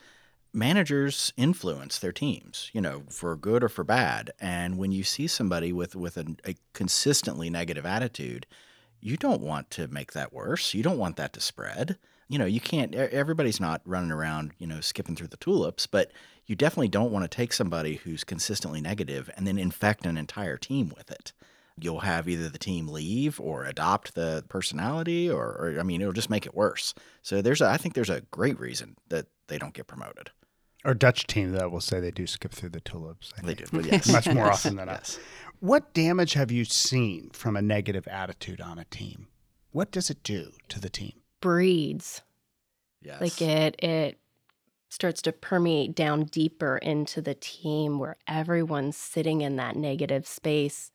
managers 0.52 1.32
influence 1.36 1.98
their 1.98 2.12
teams, 2.12 2.70
you 2.72 2.80
know, 2.80 3.02
for 3.10 3.36
good 3.36 3.62
or 3.62 3.68
for 3.68 3.84
bad. 3.84 4.30
And 4.40 4.78
when 4.78 4.92
you 4.92 5.02
see 5.04 5.26
somebody 5.26 5.72
with 5.72 5.94
with 5.96 6.16
a, 6.16 6.24
a 6.44 6.54
consistently 6.72 7.50
negative 7.50 7.84
attitude, 7.84 8.46
you 9.00 9.16
don't 9.16 9.42
want 9.42 9.70
to 9.72 9.88
make 9.88 10.12
that 10.12 10.32
worse. 10.32 10.72
You 10.72 10.82
don't 10.82 10.98
want 10.98 11.16
that 11.16 11.32
to 11.34 11.40
spread. 11.40 11.98
You 12.28 12.38
know, 12.38 12.44
you 12.46 12.60
can't. 12.60 12.94
Everybody's 12.94 13.60
not 13.60 13.82
running 13.84 14.10
around, 14.10 14.52
you 14.58 14.66
know, 14.66 14.80
skipping 14.80 15.14
through 15.14 15.28
the 15.28 15.36
tulips, 15.36 15.86
but 15.86 16.10
you 16.46 16.56
definitely 16.56 16.88
don't 16.88 17.12
want 17.12 17.24
to 17.24 17.28
take 17.34 17.52
somebody 17.52 17.96
who's 17.96 18.24
consistently 18.24 18.80
negative 18.80 19.30
and 19.36 19.46
then 19.46 19.58
infect 19.58 20.06
an 20.06 20.16
entire 20.16 20.56
team 20.56 20.92
with 20.96 21.10
it. 21.10 21.32
You'll 21.78 22.00
have 22.00 22.28
either 22.28 22.48
the 22.48 22.58
team 22.58 22.88
leave 22.88 23.38
or 23.38 23.64
adopt 23.64 24.14
the 24.14 24.44
personality, 24.48 25.28
or, 25.30 25.44
or 25.44 25.76
I 25.78 25.82
mean, 25.82 26.00
it'll 26.00 26.12
just 26.12 26.30
make 26.30 26.46
it 26.46 26.54
worse. 26.54 26.94
So 27.22 27.42
there's, 27.42 27.60
a, 27.60 27.68
I 27.68 27.76
think 27.76 27.94
there's 27.94 28.10
a 28.10 28.22
great 28.30 28.58
reason 28.58 28.96
that 29.08 29.26
they 29.48 29.58
don't 29.58 29.74
get 29.74 29.86
promoted. 29.86 30.30
Our 30.84 30.94
Dutch 30.94 31.26
team, 31.26 31.52
though, 31.52 31.68
will 31.68 31.80
say 31.80 32.00
they 32.00 32.10
do 32.12 32.26
skip 32.26 32.52
through 32.52 32.70
the 32.70 32.80
tulips. 32.80 33.32
I 33.36 33.42
They 33.42 33.54
think. 33.54 33.70
do, 33.70 33.76
but 33.76 33.86
yes. 33.86 34.08
Much 34.10 34.26
more 34.28 34.46
often 34.50 34.76
than 34.76 34.88
us. 34.88 35.18
What 35.60 35.92
damage 35.92 36.32
have 36.34 36.50
you 36.50 36.64
seen 36.64 37.30
from 37.32 37.56
a 37.56 37.62
negative 37.62 38.08
attitude 38.08 38.60
on 38.60 38.78
a 38.78 38.84
team? 38.84 39.28
What 39.72 39.90
does 39.90 40.10
it 40.10 40.22
do 40.22 40.52
to 40.68 40.80
the 40.80 40.88
team? 40.88 41.12
Breeds. 41.40 42.22
Yes. 43.02 43.20
Like 43.20 43.42
it 43.42 43.82
it 43.82 44.18
starts 44.88 45.22
to 45.22 45.32
permeate 45.32 45.94
down 45.94 46.24
deeper 46.24 46.78
into 46.78 47.20
the 47.20 47.34
team 47.34 47.98
where 47.98 48.16
everyone's 48.26 48.96
sitting 48.96 49.40
in 49.42 49.56
that 49.56 49.76
negative 49.76 50.26
space 50.26 50.90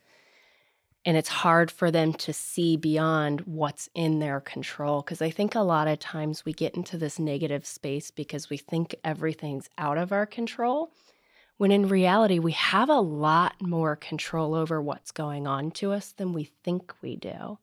and 1.04 1.18
it's 1.18 1.30
hard 1.30 1.72
for 1.72 1.90
them 1.90 2.14
to 2.14 2.32
see 2.32 2.78
beyond 2.78 3.42
what's 3.42 3.90
in 3.96 4.20
their 4.20 4.40
control 4.40 5.02
because 5.02 5.22
I 5.22 5.30
think 5.30 5.56
a 5.56 5.62
lot 5.62 5.88
of 5.88 6.00
times 6.00 6.46
we 6.46 6.54
get 6.54 6.76
into 6.76 6.98
this 6.98 7.20
negative 7.20 7.66
space 7.66 8.12
because 8.12 8.50
we 8.50 8.58
think 8.58 8.96
everything's 9.04 9.70
out 9.78 9.98
of 9.98 10.12
our 10.12 10.26
control 10.26 10.92
when 11.58 11.72
in 11.72 11.88
reality 11.88 12.40
we 12.40 12.54
have 12.54 12.90
a 12.90 13.00
lot 13.00 13.62
more 13.62 13.96
control 13.96 14.54
over 14.54 14.82
what's 14.82 15.12
going 15.12 15.48
on 15.48 15.72
to 15.72 15.92
us 15.92 16.12
than 16.12 16.34
we 16.34 16.46
think 16.64 16.94
we 17.02 17.16
do. 17.16 17.58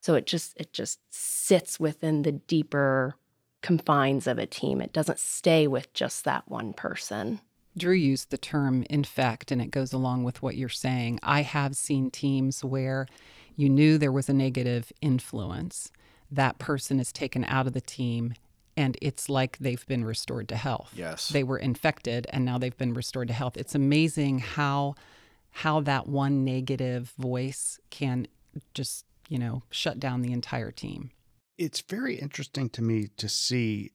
So 0.00 0.14
it 0.14 0.26
just 0.26 0.56
it 0.56 0.72
just 0.72 1.00
sits 1.10 1.80
within 1.80 2.22
the 2.22 2.32
deeper 2.32 3.16
confines 3.62 4.26
of 4.26 4.38
a 4.38 4.46
team. 4.46 4.80
It 4.80 4.92
doesn't 4.92 5.18
stay 5.18 5.66
with 5.66 5.92
just 5.92 6.24
that 6.24 6.48
one 6.48 6.72
person. 6.72 7.40
Drew 7.76 7.94
used 7.94 8.30
the 8.30 8.38
term 8.38 8.84
infect, 8.88 9.50
and 9.50 9.60
it 9.60 9.70
goes 9.70 9.92
along 9.92 10.24
with 10.24 10.42
what 10.42 10.56
you're 10.56 10.68
saying. 10.68 11.18
I 11.22 11.42
have 11.42 11.76
seen 11.76 12.10
teams 12.10 12.64
where 12.64 13.06
you 13.56 13.68
knew 13.68 13.98
there 13.98 14.12
was 14.12 14.28
a 14.28 14.34
negative 14.34 14.92
influence. 15.02 15.90
That 16.30 16.58
person 16.58 17.00
is 17.00 17.12
taken 17.12 17.44
out 17.44 17.66
of 17.66 17.72
the 17.72 17.80
team, 17.80 18.34
and 18.76 18.96
it's 19.02 19.28
like 19.28 19.58
they've 19.58 19.86
been 19.86 20.04
restored 20.04 20.48
to 20.50 20.56
health. 20.56 20.92
Yes. 20.94 21.28
They 21.28 21.42
were 21.42 21.58
infected, 21.58 22.26
and 22.30 22.44
now 22.44 22.58
they've 22.58 22.76
been 22.76 22.94
restored 22.94 23.28
to 23.28 23.34
health. 23.34 23.56
It's 23.56 23.74
amazing 23.74 24.38
how 24.40 24.94
how 25.50 25.80
that 25.80 26.06
one 26.06 26.44
negative 26.44 27.14
voice 27.16 27.80
can 27.88 28.28
just 28.74 29.05
you 29.28 29.38
know 29.38 29.62
shut 29.70 29.98
down 29.98 30.22
the 30.22 30.32
entire 30.32 30.70
team. 30.70 31.10
It's 31.58 31.80
very 31.80 32.16
interesting 32.16 32.68
to 32.70 32.82
me 32.82 33.08
to 33.16 33.28
see 33.28 33.92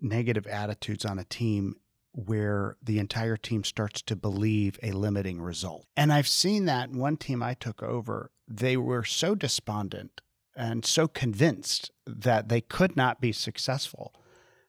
negative 0.00 0.46
attitudes 0.46 1.04
on 1.04 1.18
a 1.18 1.24
team 1.24 1.76
where 2.12 2.76
the 2.82 2.98
entire 2.98 3.36
team 3.36 3.62
starts 3.62 4.00
to 4.02 4.16
believe 4.16 4.78
a 4.82 4.92
limiting 4.92 5.40
result. 5.40 5.86
And 5.96 6.12
I've 6.12 6.28
seen 6.28 6.64
that 6.64 6.90
one 6.90 7.16
team 7.16 7.42
I 7.42 7.54
took 7.54 7.82
over. 7.82 8.30
They 8.48 8.76
were 8.76 9.04
so 9.04 9.34
despondent 9.34 10.22
and 10.56 10.84
so 10.84 11.06
convinced 11.06 11.90
that 12.06 12.48
they 12.48 12.62
could 12.62 12.96
not 12.96 13.20
be 13.20 13.32
successful 13.32 14.14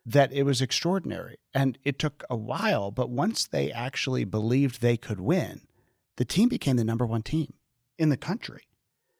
that 0.05 0.31
it 0.31 0.43
was 0.43 0.61
extraordinary. 0.61 1.37
And 1.53 1.77
it 1.83 1.99
took 1.99 2.23
a 2.29 2.35
while, 2.35 2.91
but 2.91 3.09
once 3.09 3.45
they 3.45 3.71
actually 3.71 4.23
believed 4.23 4.81
they 4.81 4.97
could 4.97 5.19
win, 5.19 5.61
the 6.15 6.25
team 6.25 6.49
became 6.49 6.77
the 6.77 6.83
number 6.83 7.05
one 7.05 7.23
team 7.23 7.53
in 7.97 8.09
the 8.09 8.17
country. 8.17 8.66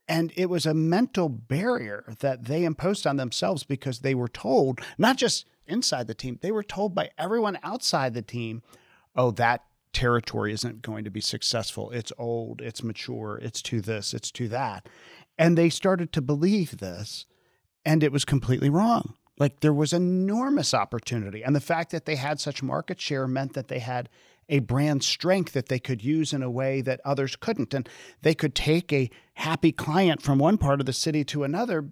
And 0.08 0.32
it 0.36 0.50
was 0.50 0.66
a 0.66 0.74
mental 0.74 1.28
barrier 1.28 2.14
that 2.20 2.46
they 2.46 2.64
imposed 2.64 3.06
on 3.06 3.18
themselves 3.18 3.64
because 3.64 4.00
they 4.00 4.16
were 4.16 4.30
told, 4.30 4.80
not 4.98 5.18
just 5.18 5.46
inside 5.66 6.08
the 6.08 6.14
team, 6.14 6.40
they 6.42 6.52
were 6.52 6.64
told 6.64 6.96
by 6.96 7.10
everyone 7.18 7.60
outside 7.62 8.14
the 8.14 8.22
team, 8.22 8.64
oh, 9.16 9.32
that 9.32 9.64
territory 9.92 10.54
isn't 10.54 10.82
going 10.82 11.04
to 11.04 11.10
be 11.10 11.22
successful. 11.22 11.92
It's 11.92 12.14
old, 12.18 12.62
it's 12.62 12.84
mature, 12.84 13.40
it's 13.42 13.62
to 13.64 13.82
this, 13.82 14.14
it's 14.14 14.32
to 14.32 14.48
that. 14.50 14.88
And 15.38 15.58
they 15.58 15.70
started 15.70 16.14
to 16.14 16.22
believe 16.22 16.78
this, 16.78 17.26
and 17.86 18.04
it 18.04 18.12
was 18.12 18.24
completely 18.24 18.70
wrong. 18.70 19.16
Like 19.40 19.60
there 19.60 19.74
was 19.74 19.94
enormous 19.94 20.74
opportunity. 20.74 21.44
And 21.44 21.56
the 21.56 21.62
fact 21.62 21.92
that 21.92 22.06
they 22.06 22.16
had 22.16 22.40
such 22.40 22.64
market 22.64 23.00
share 23.00 23.28
meant 23.28 23.54
that 23.54 23.68
they 23.68 23.80
had 23.80 24.10
a 24.50 24.60
brand 24.60 25.04
strength 25.04 25.54
that 25.54 25.68
they 25.68 25.80
could 25.80 26.04
use 26.04 26.34
in 26.34 26.42
a 26.42 26.50
way 26.50 26.82
that 26.82 27.01
others 27.04 27.36
couldn't. 27.36 27.74
And 27.74 27.88
they 28.22 28.34
could 28.34 28.56
take 28.56 28.92
a 28.94 29.10
happy 29.36 29.72
client 29.72 30.22
from 30.22 30.39
one 30.39 30.58
part 30.58 30.80
of 30.80 30.86
the 30.86 30.94
city 30.94 31.24
to 31.25 31.44
another 31.44 31.92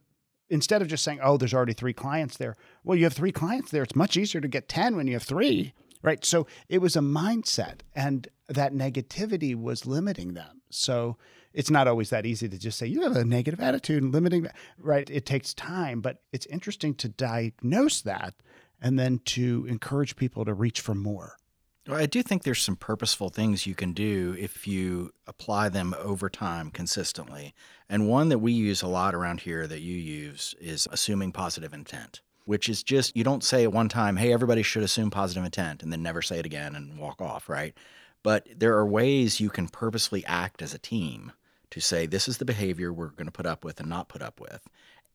instead 0.49 0.81
of 0.81 0.87
just 0.87 1.03
saying, 1.03 1.19
oh, 1.21 1.37
there's 1.37 1.53
already 1.53 1.73
three 1.73 1.93
clients 1.93 2.37
there. 2.37 2.55
Well, 2.83 2.97
you 2.97 3.03
have 3.05 3.13
three 3.13 3.31
clients 3.31 3.71
there. 3.71 3.83
It's 3.83 3.95
much 3.95 4.15
easier 4.15 4.41
to 4.41 4.47
get 4.47 4.69
10 4.69 4.95
when 4.95 5.07
you 5.07 5.13
have 5.13 5.23
three, 5.23 5.73
right? 6.01 6.23
So 6.23 6.47
it 6.69 6.79
was 6.79 6.95
a 6.95 6.99
mindset, 6.99 7.79
and 7.95 8.27
that 8.47 8.73
negativity 8.73 9.55
was 9.55 9.85
limiting 9.85 10.33
them. 10.33 10.61
So 10.69 11.17
it's 11.53 11.71
not 11.71 11.87
always 11.87 12.09
that 12.11 12.25
easy 12.25 12.47
to 12.47 12.57
just 12.57 12.77
say, 12.77 12.85
you 12.85 13.01
have 13.01 13.15
a 13.15 13.25
negative 13.25 13.59
attitude 13.59 14.03
and 14.03 14.13
limiting, 14.13 14.47
right? 14.77 15.09
It 15.09 15.25
takes 15.25 15.53
time, 15.53 16.01
but 16.01 16.21
it's 16.31 16.45
interesting 16.47 16.93
to 16.95 17.09
diagnose 17.09 18.01
that 18.01 18.35
and 18.81 18.99
then 18.99 19.19
to 19.25 19.65
encourage 19.67 20.15
people 20.15 20.45
to 20.45 20.53
reach 20.53 20.81
for 20.81 20.93
more. 20.93 21.37
Well, 21.87 21.99
I 21.99 22.07
do 22.07 22.23
think 22.23 22.41
there's 22.41 22.63
some 22.63 22.77
purposeful 22.77 23.29
things 23.29 23.67
you 23.67 23.75
can 23.75 23.93
do 23.93 24.35
if 24.39 24.67
you 24.67 25.13
apply 25.27 25.69
them 25.69 25.93
over 25.99 26.29
time 26.29 26.71
consistently. 26.71 27.53
And 27.87 28.09
one 28.09 28.29
that 28.29 28.39
we 28.39 28.53
use 28.53 28.81
a 28.81 28.87
lot 28.87 29.13
around 29.13 29.41
here 29.41 29.67
that 29.67 29.81
you 29.81 29.95
use 29.95 30.55
is 30.59 30.87
assuming 30.91 31.31
positive 31.31 31.75
intent, 31.75 32.21
which 32.45 32.69
is 32.69 32.81
just 32.81 33.15
you 33.15 33.23
don't 33.23 33.43
say 33.43 33.63
at 33.63 33.71
one 33.71 33.87
time, 33.87 34.17
hey, 34.17 34.33
everybody 34.33 34.63
should 34.63 34.81
assume 34.81 35.11
positive 35.11 35.45
intent, 35.45 35.83
and 35.83 35.91
then 35.91 36.01
never 36.01 36.23
say 36.23 36.39
it 36.39 36.45
again 36.45 36.75
and 36.75 36.97
walk 36.97 37.21
off, 37.21 37.47
right? 37.47 37.77
But 38.23 38.47
there 38.55 38.75
are 38.75 38.87
ways 38.87 39.39
you 39.39 39.51
can 39.51 39.67
purposely 39.67 40.25
act 40.25 40.63
as 40.63 40.73
a 40.73 40.79
team 40.79 41.33
to 41.69 41.79
say, 41.79 42.07
this 42.07 42.27
is 42.27 42.39
the 42.39 42.45
behavior 42.45 42.91
we're 42.91 43.09
going 43.09 43.27
to 43.27 43.31
put 43.31 43.45
up 43.45 43.63
with 43.63 43.79
and 43.79 43.89
not 43.89 44.09
put 44.09 44.23
up 44.23 44.39
with. 44.39 44.67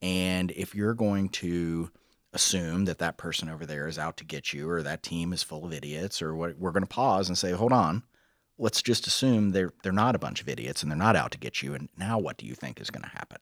And 0.02 0.52
if 0.52 0.76
you're 0.76 0.94
going 0.94 1.30
to 1.30 1.90
assume 2.32 2.84
that 2.84 2.98
that 2.98 3.16
person 3.16 3.48
over 3.48 3.66
there 3.66 3.88
is 3.88 3.98
out 3.98 4.16
to 4.18 4.24
get 4.24 4.52
you 4.52 4.68
or 4.68 4.82
that 4.82 5.02
team 5.02 5.32
is 5.32 5.42
full 5.42 5.64
of 5.64 5.72
idiots 5.72 6.22
or 6.22 6.34
what 6.34 6.58
we're 6.58 6.70
going 6.70 6.82
to 6.82 6.88
pause 6.88 7.28
and 7.28 7.36
say 7.36 7.52
hold 7.52 7.72
on. 7.72 8.02
Let's 8.58 8.82
just 8.82 9.06
assume 9.06 9.50
they're 9.50 9.72
they're 9.82 9.92
not 9.92 10.14
a 10.14 10.18
bunch 10.18 10.40
of 10.40 10.48
idiots 10.48 10.82
and 10.82 10.90
they're 10.90 10.98
not 10.98 11.16
out 11.16 11.32
to 11.32 11.38
get 11.38 11.62
you 11.62 11.74
and 11.74 11.88
now 11.96 12.18
what 12.18 12.36
do 12.36 12.46
you 12.46 12.54
think 12.54 12.80
is 12.80 12.90
going 12.90 13.04
to 13.04 13.08
happen? 13.10 13.38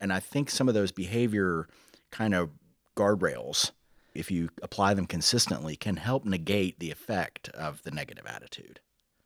And 0.00 0.12
i 0.12 0.20
think 0.20 0.50
some 0.50 0.68
of 0.68 0.74
those 0.74 0.92
behavior 0.92 1.68
kind 2.10 2.34
of 2.34 2.50
guardrails 2.96 3.72
if 4.14 4.30
you 4.30 4.48
apply 4.62 4.94
them 4.94 5.06
consistently 5.06 5.76
can 5.76 5.96
help 5.96 6.24
negate 6.24 6.80
the 6.80 6.90
effect 6.90 7.48
of 7.50 7.82
the 7.84 7.90
negative 7.90 8.26
attitude. 8.26 8.80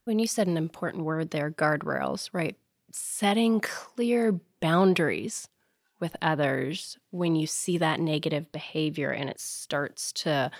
When 0.05 0.19
you 0.19 0.27
said 0.27 0.49
an 0.49 0.57
important 0.57 1.05
word 1.05 1.31
there, 1.31 1.51
guardrails, 1.51 2.29
right? 2.33 2.57
Setting 2.91 3.61
clear 3.61 4.39
boundaries 4.61 5.49
with 6.03 6.17
others 6.21 6.99
when 7.13 7.37
you 7.37 7.47
see 7.47 7.79
that 7.79 8.01
negative 8.01 8.51
behavior 8.51 9.13
and 9.13 9.31
it 9.31 9.41
starts 9.41 10.13
to 10.13 10.51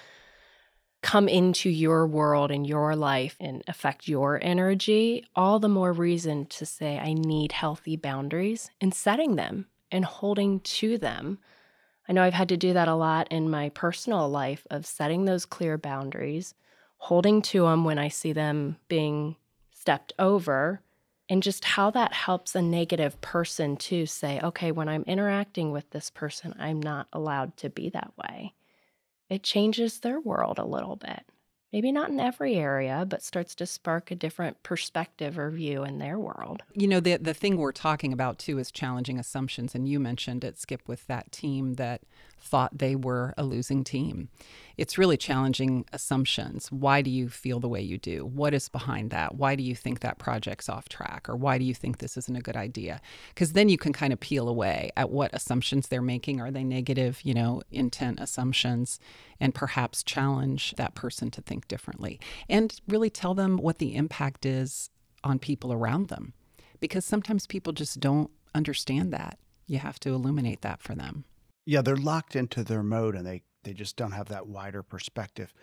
come 1.03 1.29
into 1.29 1.69
your 1.69 2.07
world 2.07 2.53
and 2.53 2.65
your 2.65 2.95
life 2.95 3.37
and 3.41 3.63
affect 3.67 4.07
your 4.07 4.39
energy, 4.41 5.27
all 5.35 5.59
the 5.59 5.69
more 5.69 5.93
reason 5.93 6.47
to 6.47 6.65
say, 6.65 6.97
I 6.97 7.13
need 7.13 7.51
healthy 7.51 7.97
boundaries 7.97 8.71
and 8.81 8.95
setting 8.95 9.35
them 9.35 9.67
and 9.91 10.05
holding 10.05 10.61
to 10.61 10.97
them. 10.97 11.41
I 12.09 12.13
know 12.13 12.23
I've 12.23 12.35
had 12.35 12.49
to 12.51 12.57
do 12.57 12.73
that 12.73 12.87
a 12.87 12.95
lot 12.95 13.27
in 13.33 13.51
my 13.51 13.69
personal 13.71 14.29
life 14.29 14.65
of 14.71 14.87
setting 14.87 15.25
those 15.25 15.45
clear 15.45 15.77
boundaries, 15.77 16.55
holding 16.99 17.43
to 17.43 17.65
them 17.65 17.85
when 17.85 17.99
I 17.99 18.07
see 18.07 18.33
them 18.33 18.77
being 18.87 19.35
stepped 19.73 20.13
over, 20.21 20.83
and 21.29 21.43
just 21.43 21.65
how 21.65 21.91
that 21.91 22.13
helps 22.13 22.55
a 22.55 22.63
negative 22.63 23.21
person 23.21 23.77
to 23.77 24.07
say, 24.07 24.41
okay, 24.43 24.73
when 24.73 24.89
I'm 24.89 25.05
interacting 25.07 25.71
with 25.71 25.89
this 25.91 26.11
person, 26.11 26.55
I'm 26.59 26.81
not 26.81 27.07
allowed 27.13 27.57
to 27.59 27.71
be 27.71 27.91
that 27.91 28.13
way. 28.17 28.55
It 29.31 29.43
changes 29.43 30.01
their 30.01 30.21
world 30.21 30.59
a 30.59 30.65
little 30.65 30.97
bit. 30.97 31.25
Maybe 31.73 31.91
not 31.91 32.11
in 32.11 32.21
every 32.21 32.57
area, 32.57 33.07
but 33.09 33.23
starts 33.23 33.55
to 33.57 33.67
spark 33.67 34.11
a 34.11 34.15
different 34.15 34.63
perspective 34.63 35.39
or 35.39 35.51
view 35.51 35.85
in 35.85 35.99
their 35.99 36.19
world. 36.19 36.63
You 36.75 36.87
know, 36.87 37.01
the 37.01 37.17
the 37.17 37.35
thing 37.35 37.57
we're 37.57 37.73
talking 37.73 38.13
about 38.13 38.39
too 38.39 38.59
is 38.59 38.71
challenging 38.71 39.19
assumptions, 39.19 39.75
and 39.75 39.89
you 39.89 39.99
mentioned 39.99 40.45
it, 40.45 40.59
Skip, 40.59 40.87
with 40.87 41.07
that 41.07 41.33
team 41.33 41.75
that 41.75 42.03
thought 42.43 42.79
they 42.79 42.97
were 42.97 43.33
a 43.39 43.45
losing 43.45 43.85
team. 43.85 44.29
It's 44.77 44.99
really 44.99 45.17
challenging 45.17 45.85
assumptions. 45.93 46.73
Why 46.73 47.03
do 47.03 47.11
you 47.11 47.29
feel 47.29 47.61
the 47.61 47.69
way 47.69 47.81
you 47.81 47.99
do? 47.99 48.25
What 48.25 48.55
is 48.55 48.69
behind 48.69 49.11
that? 49.11 49.37
Why 49.37 49.55
do 49.55 49.63
you 49.63 49.77
think 49.77 50.01
that 50.01 50.19
project's 50.19 50.69
off 50.69 50.89
track? 50.89 51.29
Or 51.29 51.37
why 51.37 51.59
do 51.59 51.65
you 51.65 51.75
think 51.75 51.99
this 51.99 52.17
isn't 52.17 52.37
a 52.37 52.41
good 52.41 52.57
idea? 52.57 53.01
Because 53.29 53.53
then 53.53 53.69
you 53.69 53.79
can 53.79 53.93
kind 53.93 54.13
of 54.13 54.21
peel 54.21 54.49
away 54.49 54.91
at 54.97 55.11
what 55.11 55.33
assumptions 55.33 55.87
they're 55.87 56.03
making. 56.03 56.41
Are 56.41 56.51
they 56.51 56.65
negative, 56.65 57.21
you 57.23 57.35
know, 57.35 57.63
intent 57.71 58.19
assumptions? 58.19 58.99
And 59.39 59.55
perhaps 59.55 60.03
challenge 60.03 60.75
that 60.77 60.95
person 60.95 61.31
to 61.33 61.43
think 61.43 61.62
differently 61.69 62.21
and 62.49 62.81
really 62.89 63.11
tell 63.11 63.35
them 63.35 63.57
what 63.57 63.79
the 63.79 63.95
impact 63.95 64.47
is 64.47 64.91
on 65.25 65.39
people 65.39 65.73
around 65.73 66.09
them. 66.09 66.35
Because 66.81 67.05
sometimes 67.05 67.47
people 67.47 67.73
just 67.73 68.01
don't 68.01 68.31
understand 68.55 69.13
that. 69.13 69.39
You 69.67 69.79
have 69.79 70.01
to 70.01 70.11
illuminate 70.11 70.63
that 70.63 70.83
for 70.83 70.95
them. 70.95 71.25
Yeah, 71.65 71.83
they're 71.83 71.97
locked 71.97 72.35
into 72.35 72.65
their 72.65 72.83
mode 72.83 73.15
and 73.15 73.27
they, 73.27 73.43
they 73.63 73.73
just 73.73 73.97
don't 73.97 74.13
have 74.13 74.29
that 74.29 74.49
wider 74.49 74.83
perspective. 74.83 75.55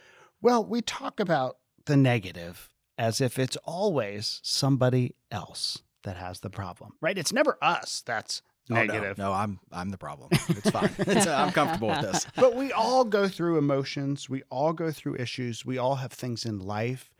Well, 0.41 0.63
we 0.63 0.81
talk 0.81 1.19
about 1.19 1.57
the 1.85 1.97
negative 1.97 2.69
as 2.97 3.19
if 3.19 3.37
it's 3.37 3.57
always 3.65 4.39
somebody 4.43 5.15
else 5.31 5.79
that 6.03 6.17
has 6.17 6.39
the 6.39 6.49
problem, 6.49 6.93
right? 7.01 7.17
It's 7.17 7.33
never 7.33 7.57
us 7.61 8.01
that's 8.05 8.41
negative. 8.69 9.19
Oh, 9.19 9.23
no, 9.23 9.29
no, 9.29 9.33
I'm 9.33 9.59
I'm 9.71 9.89
the 9.89 9.97
problem. 9.97 10.29
It's 10.31 10.69
fine. 10.69 10.91
it's, 10.99 11.27
uh, 11.27 11.35
I'm 11.35 11.51
comfortable 11.51 11.89
with 11.89 12.01
this. 12.01 12.27
But 12.35 12.55
we 12.55 12.71
all 12.71 13.03
go 13.03 13.27
through 13.27 13.57
emotions. 13.57 14.29
We 14.29 14.43
all 14.49 14.73
go 14.73 14.91
through 14.91 15.15
issues. 15.15 15.65
We 15.65 15.77
all 15.77 15.95
have 15.95 16.11
things 16.11 16.45
in 16.45 16.59
life. 16.59 17.11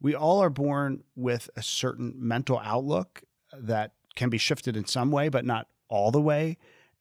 We 0.00 0.14
all 0.14 0.40
are 0.42 0.50
born 0.50 1.02
with 1.16 1.50
a 1.56 1.62
certain 1.62 2.14
mental 2.16 2.60
outlook 2.62 3.22
that 3.52 3.92
can 4.14 4.30
be 4.30 4.38
shifted 4.38 4.76
in 4.76 4.86
some 4.86 5.10
way, 5.10 5.28
but 5.28 5.44
not 5.44 5.68
all 5.88 6.10
the 6.10 6.20
way. 6.20 6.58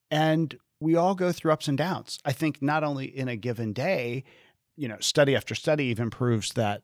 And 0.09 0.57
we 0.79 0.95
all 0.95 1.15
go 1.15 1.31
through 1.31 1.51
ups 1.51 1.67
and 1.67 1.77
downs. 1.77 2.19
I 2.25 2.31
think 2.31 2.61
not 2.61 2.83
only 2.83 3.05
in 3.05 3.27
a 3.27 3.35
given 3.35 3.73
day, 3.73 4.23
you 4.75 4.87
know, 4.87 4.97
study 4.99 5.35
after 5.35 5.55
study 5.55 5.85
even 5.85 6.09
proves 6.09 6.53
that 6.53 6.83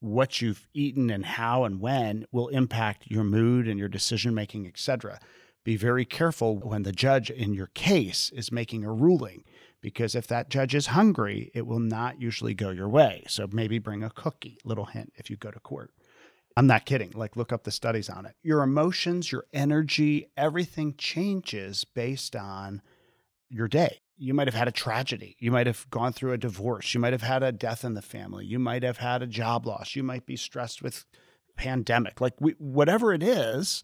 what 0.00 0.40
you've 0.40 0.66
eaten 0.74 1.10
and 1.10 1.24
how 1.24 1.64
and 1.64 1.80
when 1.80 2.26
will 2.32 2.48
impact 2.48 3.04
your 3.08 3.24
mood 3.24 3.66
and 3.68 3.78
your 3.78 3.88
decision 3.88 4.34
making, 4.34 4.66
et 4.66 4.78
cetera. 4.78 5.18
Be 5.68 5.76
very 5.76 6.06
careful 6.06 6.56
when 6.56 6.84
the 6.84 6.92
judge 6.92 7.28
in 7.28 7.52
your 7.52 7.66
case 7.74 8.30
is 8.30 8.50
making 8.50 8.84
a 8.84 8.90
ruling, 8.90 9.44
because 9.82 10.14
if 10.14 10.26
that 10.28 10.48
judge 10.48 10.74
is 10.74 10.86
hungry, 10.86 11.50
it 11.52 11.66
will 11.66 11.78
not 11.78 12.18
usually 12.18 12.54
go 12.54 12.70
your 12.70 12.88
way. 12.88 13.24
So 13.28 13.46
maybe 13.52 13.78
bring 13.78 14.02
a 14.02 14.08
cookie, 14.08 14.56
little 14.64 14.86
hint 14.86 15.12
if 15.16 15.28
you 15.28 15.36
go 15.36 15.50
to 15.50 15.60
court. 15.60 15.90
I'm 16.56 16.66
not 16.66 16.86
kidding. 16.86 17.10
Like, 17.14 17.36
look 17.36 17.52
up 17.52 17.64
the 17.64 17.70
studies 17.70 18.08
on 18.08 18.24
it. 18.24 18.34
Your 18.42 18.62
emotions, 18.62 19.30
your 19.30 19.44
energy, 19.52 20.30
everything 20.38 20.94
changes 20.96 21.84
based 21.84 22.34
on 22.34 22.80
your 23.50 23.68
day. 23.68 24.00
You 24.16 24.32
might 24.32 24.48
have 24.48 24.54
had 24.54 24.68
a 24.68 24.72
tragedy. 24.72 25.36
You 25.38 25.52
might 25.52 25.66
have 25.66 25.84
gone 25.90 26.14
through 26.14 26.32
a 26.32 26.38
divorce. 26.38 26.94
You 26.94 27.00
might 27.00 27.12
have 27.12 27.20
had 27.20 27.42
a 27.42 27.52
death 27.52 27.84
in 27.84 27.92
the 27.92 28.00
family. 28.00 28.46
You 28.46 28.58
might 28.58 28.84
have 28.84 28.96
had 28.96 29.20
a 29.20 29.26
job 29.26 29.66
loss. 29.66 29.94
You 29.94 30.02
might 30.02 30.24
be 30.24 30.36
stressed 30.36 30.80
with 30.80 31.04
pandemic. 31.58 32.22
Like 32.22 32.40
we, 32.40 32.52
whatever 32.52 33.12
it 33.12 33.22
is, 33.22 33.82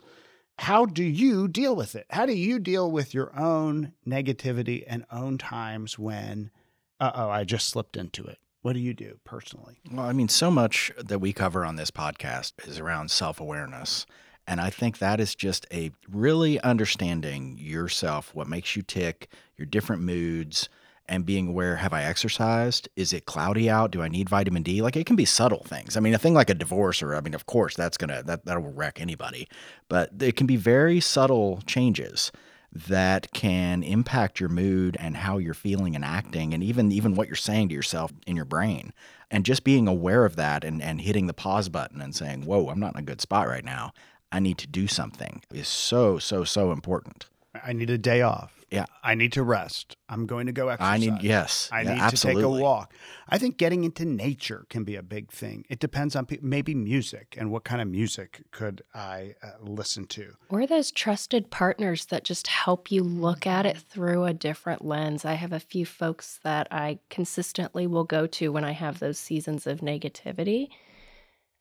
how 0.58 0.87
do 0.87 1.02
you 1.02 1.49
deal 1.49 1.75
with 1.75 1.94
it? 1.94 2.06
How 2.11 2.26
do 2.26 2.32
you 2.32 2.58
deal 2.58 2.90
with 2.90 3.12
your 3.14 3.37
own 3.38 3.92
negativity 4.06 4.84
and 4.87 5.04
own 5.11 5.38
times 5.38 5.99
when, 5.99 6.50
uh 7.00 7.12
oh, 7.14 7.30
I 7.30 7.44
just 7.44 7.68
slipped 7.68 7.96
into 7.96 8.25
it? 8.25 8.38
What 8.62 8.73
do 8.75 8.80
you 8.80 8.94
do 8.94 9.18
personally? 9.25 9.80
Well, 9.90 10.06
I 10.06 10.12
mean, 10.12 10.28
so 10.28 10.50
much 10.50 10.90
that 10.96 11.18
we 11.18 11.32
cover 11.32 11.64
on 11.64 11.76
this 11.76 11.90
podcast 11.90 12.52
is 12.66 12.78
around 12.78 13.11
self 13.11 13.40
awareness. 13.40 14.06
And 14.46 14.61
I 14.61 14.70
think 14.70 14.99
that 14.99 15.20
is 15.20 15.34
just 15.34 15.66
a 15.73 15.90
really 16.08 16.61
understanding 16.61 17.56
yourself, 17.58 18.34
what 18.34 18.46
makes 18.46 18.76
you 18.76 18.82
tick, 18.82 19.28
your 19.56 19.66
different 19.66 20.02
moods, 20.02 20.68
and 21.08 21.26
being 21.26 21.49
aware 21.49 21.76
have 21.76 21.92
I 21.92 22.04
exercised? 22.04 22.88
Is 22.96 23.12
it 23.12 23.26
cloudy 23.26 23.68
out? 23.68 23.90
Do 23.90 24.02
I 24.02 24.08
need 24.08 24.28
vitamin 24.28 24.62
D? 24.62 24.82
Like 24.82 24.96
it 24.96 25.06
can 25.06 25.16
be 25.16 25.25
subtle 25.25 25.64
things. 25.64 25.96
I 25.96 26.00
mean, 26.00 26.14
a 26.14 26.18
thing 26.18 26.34
like 26.34 26.50
a 26.50 26.54
divorce, 26.54 27.02
or 27.02 27.14
I 27.14 27.20
mean, 27.20 27.34
of 27.34 27.46
course, 27.46 27.76
that's 27.76 27.96
gonna 27.96 28.23
that 28.25 28.44
that'll 28.44 28.62
wreck 28.62 29.00
anybody, 29.00 29.49
but 29.88 30.11
it 30.20 30.37
can 30.37 30.46
be 30.46 30.56
very 30.56 31.00
subtle 31.00 31.61
changes 31.66 32.32
that 32.73 33.30
can 33.32 33.82
impact 33.82 34.40
your 34.40 34.49
mood 34.49 34.96
and 34.99 35.16
how 35.16 35.38
you're 35.38 35.54
feeling 35.54 35.94
and 35.94 36.04
acting 36.04 36.52
and 36.52 36.62
even 36.62 36.90
even 36.90 37.14
what 37.14 37.28
you're 37.28 37.37
saying 37.37 37.68
to 37.68 37.75
yourself 37.75 38.12
in 38.26 38.34
your 38.34 38.44
brain 38.44 38.92
and 39.30 39.44
just 39.44 39.62
being 39.62 39.87
aware 39.87 40.25
of 40.25 40.34
that 40.34 40.64
and, 40.64 40.82
and 40.82 41.00
hitting 41.00 41.28
the 41.28 41.32
pause 41.32 41.68
button 41.68 42.00
and 42.00 42.16
saying 42.16 42.44
whoa 42.44 42.68
i'm 42.68 42.80
not 42.80 42.92
in 42.92 42.99
a 42.99 43.02
good 43.04 43.20
spot 43.20 43.46
right 43.46 43.64
now 43.64 43.92
I 44.34 44.40
need 44.40 44.58
to 44.58 44.66
do 44.66 44.88
something 44.88 45.42
is 45.52 45.68
so, 45.68 46.18
so, 46.18 46.42
so 46.42 46.73
important. 46.73 47.26
I 47.64 47.73
need 47.73 47.88
a 47.88 47.96
day 47.96 48.20
off. 48.20 48.63
Yeah. 48.74 48.86
I 49.02 49.14
need 49.14 49.32
to 49.32 49.42
rest. 49.42 49.96
I'm 50.08 50.26
going 50.26 50.46
to 50.46 50.52
go 50.52 50.68
exercise. 50.68 50.94
I 50.94 50.98
need, 50.98 51.22
yes. 51.22 51.68
I 51.72 51.82
yeah, 51.82 51.94
need 51.94 52.00
absolutely. 52.00 52.42
to 52.42 52.48
take 52.48 52.58
a 52.58 52.62
walk. 52.62 52.94
I 53.28 53.38
think 53.38 53.56
getting 53.56 53.84
into 53.84 54.04
nature 54.04 54.66
can 54.68 54.84
be 54.84 54.96
a 54.96 55.02
big 55.02 55.30
thing. 55.30 55.64
It 55.68 55.78
depends 55.78 56.14
on 56.16 56.26
pe- 56.26 56.38
maybe 56.42 56.74
music 56.74 57.34
and 57.38 57.50
what 57.50 57.64
kind 57.64 57.80
of 57.80 57.88
music 57.88 58.42
could 58.50 58.82
I 58.94 59.34
uh, 59.42 59.50
listen 59.60 60.06
to. 60.08 60.34
Or 60.48 60.66
those 60.66 60.90
trusted 60.90 61.50
partners 61.50 62.06
that 62.06 62.24
just 62.24 62.46
help 62.48 62.90
you 62.90 63.02
look 63.02 63.46
at 63.46 63.66
it 63.66 63.78
through 63.78 64.24
a 64.24 64.34
different 64.34 64.84
lens. 64.84 65.24
I 65.24 65.34
have 65.34 65.52
a 65.52 65.60
few 65.60 65.86
folks 65.86 66.40
that 66.42 66.68
I 66.70 66.98
consistently 67.10 67.86
will 67.86 68.04
go 68.04 68.26
to 68.26 68.52
when 68.52 68.64
I 68.64 68.72
have 68.72 68.98
those 68.98 69.18
seasons 69.18 69.66
of 69.66 69.80
negativity 69.80 70.68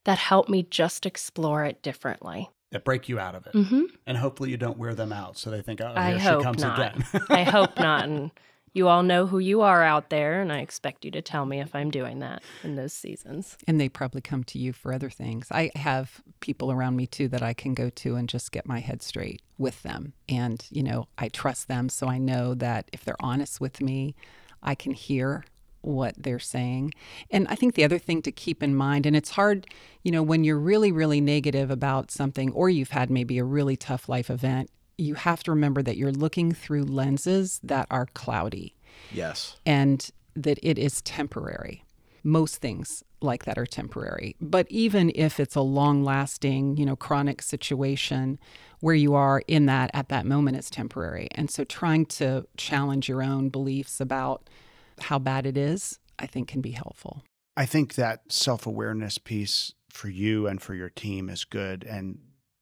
that 0.05 0.17
help 0.17 0.49
me 0.49 0.63
just 0.63 1.05
explore 1.05 1.63
it 1.63 1.81
differently 1.81 2.49
that 2.73 2.83
break 2.83 3.07
you 3.07 3.19
out 3.19 3.35
of 3.35 3.45
it. 3.47 3.53
Mm-hmm. 3.53 3.83
And 4.05 4.17
hopefully 4.17 4.49
you 4.49 4.57
don't 4.57 4.77
wear 4.77 4.93
them 4.93 5.13
out. 5.13 5.37
So 5.37 5.49
they 5.49 5.61
think, 5.61 5.79
oh, 5.79 5.93
I 5.95 6.11
here 6.11 6.19
hope 6.19 6.39
she 6.39 6.43
comes 6.43 6.61
not. 6.61 6.79
again. 6.79 7.05
I 7.29 7.43
hope 7.49 7.77
not. 7.77 8.03
And 8.05 8.31
you 8.73 8.87
all 8.87 9.03
know 9.03 9.27
who 9.27 9.37
you 9.37 9.61
are 9.61 9.83
out 9.83 10.09
there, 10.09 10.41
and 10.41 10.51
I 10.51 10.59
expect 10.59 11.05
you 11.05 11.11
to 11.11 11.21
tell 11.21 11.45
me 11.45 11.61
if 11.61 11.75
I'm 11.75 11.91
doing 11.91 12.19
that 12.19 12.41
in 12.63 12.75
those 12.75 12.91
seasons. 12.91 13.55
And 13.67 13.79
they 13.79 13.87
probably 13.87 14.21
come 14.21 14.43
to 14.45 14.57
you 14.57 14.73
for 14.73 14.91
other 14.91 15.11
things. 15.11 15.47
I 15.51 15.69
have 15.75 16.21
people 16.39 16.71
around 16.71 16.95
me 16.95 17.05
too 17.05 17.27
that 17.27 17.43
I 17.43 17.53
can 17.53 17.75
go 17.75 17.91
to 17.91 18.15
and 18.15 18.27
just 18.27 18.51
get 18.51 18.67
my 18.67 18.79
head 18.79 19.03
straight 19.03 19.43
with 19.59 19.83
them. 19.83 20.13
And, 20.27 20.65
you 20.71 20.81
know, 20.81 21.07
I 21.19 21.29
trust 21.29 21.67
them. 21.67 21.87
So 21.87 22.07
I 22.07 22.17
know 22.17 22.55
that 22.55 22.89
if 22.91 23.05
they're 23.05 23.15
honest 23.19 23.61
with 23.61 23.79
me, 23.79 24.15
I 24.63 24.73
can 24.73 24.93
hear 24.93 25.45
what 25.83 26.15
they're 26.17 26.39
saying. 26.39 26.93
And 27.29 27.47
I 27.47 27.55
think 27.55 27.75
the 27.75 27.83
other 27.83 27.99
thing 27.99 28.21
to 28.23 28.31
keep 28.31 28.63
in 28.63 28.75
mind, 28.75 29.05
and 29.05 29.15
it's 29.15 29.31
hard, 29.31 29.67
you 30.01 30.11
know, 30.11 30.23
when 30.23 30.43
you're 30.43 30.59
really, 30.59 30.91
really 30.91 31.21
negative 31.21 31.69
about 31.69 32.09
something 32.09 32.51
or 32.53 32.69
you've 32.69 32.91
had 32.91 33.09
maybe 33.09 33.37
a 33.37 33.43
really 33.43 33.75
tough 33.75 34.09
life 34.09 34.29
event, 34.29 34.69
you 34.97 35.15
have 35.15 35.43
to 35.43 35.51
remember 35.51 35.81
that 35.81 35.97
you're 35.97 36.11
looking 36.11 36.51
through 36.51 36.83
lenses 36.83 37.59
that 37.63 37.87
are 37.91 38.07
cloudy. 38.13 38.75
Yes. 39.11 39.57
And 39.65 40.09
that 40.35 40.59
it 40.61 40.77
is 40.77 41.01
temporary. 41.01 41.83
Most 42.23 42.57
things 42.57 43.03
like 43.21 43.45
that 43.45 43.57
are 43.57 43.65
temporary. 43.65 44.35
But 44.39 44.67
even 44.69 45.11
if 45.15 45.39
it's 45.39 45.55
a 45.55 45.61
long 45.61 46.03
lasting, 46.03 46.77
you 46.77 46.85
know, 46.85 46.95
chronic 46.95 47.41
situation 47.41 48.39
where 48.79 48.95
you 48.95 49.13
are 49.13 49.41
in 49.47 49.65
that 49.65 49.89
at 49.93 50.09
that 50.09 50.25
moment, 50.25 50.57
it's 50.57 50.69
temporary. 50.69 51.27
And 51.31 51.49
so 51.49 51.63
trying 51.63 52.05
to 52.07 52.45
challenge 52.57 53.09
your 53.09 53.23
own 53.23 53.49
beliefs 53.49 53.99
about 53.99 54.49
how 54.99 55.19
bad 55.19 55.45
it 55.45 55.57
is, 55.57 55.99
I 56.19 56.27
think 56.27 56.47
can 56.47 56.61
be 56.61 56.71
helpful. 56.71 57.23
I 57.55 57.65
think 57.65 57.95
that 57.95 58.31
self 58.31 58.65
awareness 58.65 59.17
piece 59.17 59.73
for 59.89 60.09
you 60.09 60.47
and 60.47 60.61
for 60.61 60.73
your 60.73 60.89
team 60.89 61.29
is 61.29 61.45
good. 61.45 61.83
And 61.83 62.19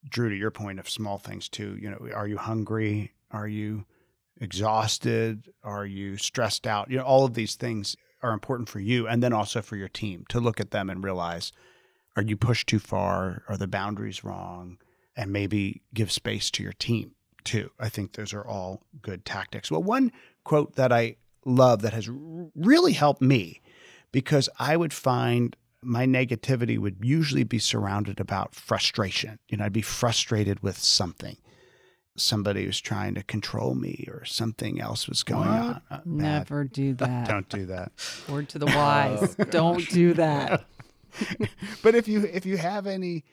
Drew, 0.10 0.30
to 0.30 0.36
your 0.36 0.52
point 0.52 0.80
of 0.80 0.90
small 0.90 1.18
things 1.18 1.48
too, 1.48 1.78
you 1.80 1.90
know, 1.90 2.10
are 2.14 2.28
you 2.28 2.38
hungry? 2.38 3.14
Are 3.32 3.48
you 3.48 3.86
exhausted? 4.40 5.50
Are 5.64 5.86
you 5.86 6.18
stressed 6.18 6.68
out? 6.68 6.90
You 6.90 6.98
know, 6.98 7.04
all 7.04 7.24
of 7.24 7.36
these 7.36 7.56
things 7.56 7.96
are 8.22 8.34
important 8.34 8.70
for 8.70 8.80
you 8.80 9.08
and 9.08 9.24
then 9.24 9.34
also 9.34 9.62
for 9.62 9.76
your 9.76 9.88
team 9.88 10.26
to 10.30 10.40
look 10.40 10.60
at 10.60 10.72
them 10.72 10.90
and 10.90 11.04
realize 11.04 11.52
are 12.16 12.24
you 12.24 12.36
pushed 12.36 12.68
too 12.68 12.80
far? 12.80 13.44
Are 13.48 13.58
the 13.58 13.68
boundaries 13.68 14.24
wrong? 14.24 14.78
And 15.16 15.32
maybe 15.32 15.82
give 15.94 16.12
space 16.12 16.52
to 16.52 16.64
your 16.64 16.74
team 16.74 17.12
too. 17.44 17.72
I 17.80 17.90
think 17.90 18.14
those 18.14 18.34
are 18.34 18.46
all 18.46 18.84
good 19.02 19.26
tactics. 19.26 19.72
Well, 19.72 19.84
one 19.84 20.12
quote 20.44 20.76
that 20.76 20.92
I 20.92 21.18
love 21.46 21.82
that 21.82 21.94
has 21.94 22.10
really 22.10 22.94
helped 22.94 23.22
me 23.22 23.62
because 24.12 24.50
I 24.60 24.78
would 24.78 24.94
find 24.94 25.56
my 25.84 26.06
negativity 26.06 26.78
would 26.78 26.98
usually 27.02 27.44
be 27.44 27.60
surrounded 27.60 28.20
about 28.20 28.54
frustration. 28.54 29.40
You 29.50 29.58
know, 29.58 29.66
I'd 29.66 29.74
be 29.74 29.82
frustrated 29.82 30.62
with 30.62 30.78
something. 30.78 31.38
Somebody 32.18 32.68
was 32.68 32.80
trying 32.80 33.16
to 33.16 33.24
control 33.24 33.74
me 33.74 34.08
or 34.12 34.26
something 34.26 34.80
else 34.80 35.08
was 35.08 35.24
going 35.24 35.48
what? 35.48 35.48
on. 35.50 35.82
Uh, 35.90 36.02
Never 36.06 36.66
do 36.66 36.94
that. 36.96 37.28
Don't 37.28 37.50
do 37.50 37.66
that. 37.68 37.92
Word 38.30 38.50
to 38.50 38.60
the 38.60 38.68
wise. 38.68 39.36
Don't 39.50 39.88
do 39.90 40.14
that. 40.14 40.66
but 41.84 41.96
if 41.96 42.08
you 42.08 42.22
if 42.26 42.46
you 42.46 42.58
have 42.58 42.86
any 42.86 43.24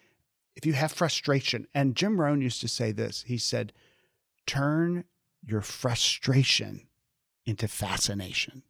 if 0.56 0.64
you 0.66 0.72
have 0.72 0.90
frustration, 0.90 1.68
and 1.74 1.94
Jim 1.94 2.20
Rohn 2.20 2.40
used 2.40 2.60
to 2.62 2.68
say 2.68 2.90
this, 2.90 3.24
he 3.28 3.38
said, 3.38 3.72
turn 4.46 5.04
your 5.44 5.60
frustration 5.60 6.87
into 7.48 7.66
fascination. 7.66 8.62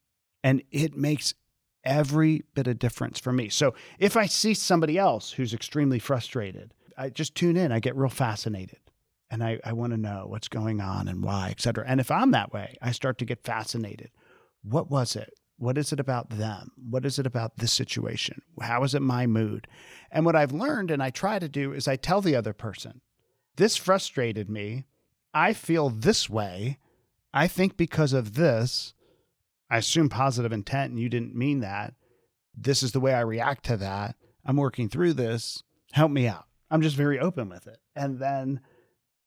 And 0.45 0.63
it 0.71 0.97
makes 0.97 1.35
every 1.83 2.45
bit 2.55 2.69
of 2.69 2.79
difference 2.79 3.19
for 3.19 3.33
me. 3.33 3.49
So 3.49 3.75
if 3.99 4.17
I 4.17 4.27
see 4.27 4.55
somebody 4.55 4.97
else 4.97 5.33
who's 5.33 5.53
extremely 5.53 5.99
frustrated, 5.99 6.73
I 6.97 7.11
just 7.11 7.35
tune 7.35 7.57
in. 7.57 7.73
I 7.73 7.81
get 7.81 7.97
real 7.97 8.09
fascinated 8.09 8.79
and 9.31 9.43
I, 9.43 9.59
I 9.65 9.73
want 9.73 9.93
to 9.93 9.99
know 9.99 10.27
what's 10.29 10.49
going 10.49 10.81
on 10.81 11.09
and 11.09 11.25
why, 11.25 11.49
et 11.51 11.61
cetera. 11.61 11.85
And 11.87 12.01
if 12.01 12.11
I'm 12.11 12.31
that 12.31 12.53
way, 12.53 12.77
I 12.81 12.93
start 12.93 13.19
to 13.19 13.25
get 13.25 13.45
fascinated. 13.45 14.11
What 14.63 14.91
was 14.91 15.17
it? 15.17 15.35
What 15.57 15.77
is 15.77 15.93
it 15.93 15.99
about 15.99 16.31
them? 16.31 16.71
What 16.77 17.05
is 17.05 17.19
it 17.19 17.27
about 17.27 17.57
this 17.57 17.73
situation? 17.73 18.43
How 18.61 18.85
is 18.85 18.95
it 18.95 19.03
my 19.03 19.27
mood? 19.27 19.67
And 20.13 20.25
what 20.25 20.37
I've 20.37 20.53
learned 20.53 20.93
and 20.93 21.03
I 21.03 21.11
try 21.11 21.41
to 21.41 21.49
do 21.49 21.73
is 21.73 21.89
I 21.89 21.97
tell 21.97 22.21
the 22.21 22.37
other 22.37 22.53
person, 22.53 23.01
this 23.57 23.77
frustrated 23.77 24.49
me. 24.49 24.85
I 25.35 25.53
feel 25.53 25.91
this 25.91 26.31
way. 26.31 26.79
I 27.33 27.49
think 27.49 27.77
because 27.77 28.13
of 28.13 28.35
this, 28.35 28.95
I 29.71 29.79
assume 29.79 30.09
positive 30.09 30.53
intent 30.53 30.91
and 30.91 31.01
you 31.01 31.09
didn't 31.09 31.35
mean 31.35 31.61
that. 31.61 31.95
This 32.57 32.83
is 32.83 32.93
the 32.93 33.01
way 33.01 33.15
I 33.15 33.21
react 33.21 33.65
to 33.67 33.77
that. 33.77 34.17
I'm 34.45 34.57
working 34.57 34.89
through 34.89 35.13
this. 35.15 35.63
Help 35.93 36.11
me 36.11 36.27
out. 36.27 36.47
I'm 36.71 36.83
just 36.83 36.97
very 36.97 37.19
open 37.19 37.49
with 37.49 37.67
it. 37.67 37.79
And 37.95 38.19
then 38.19 38.61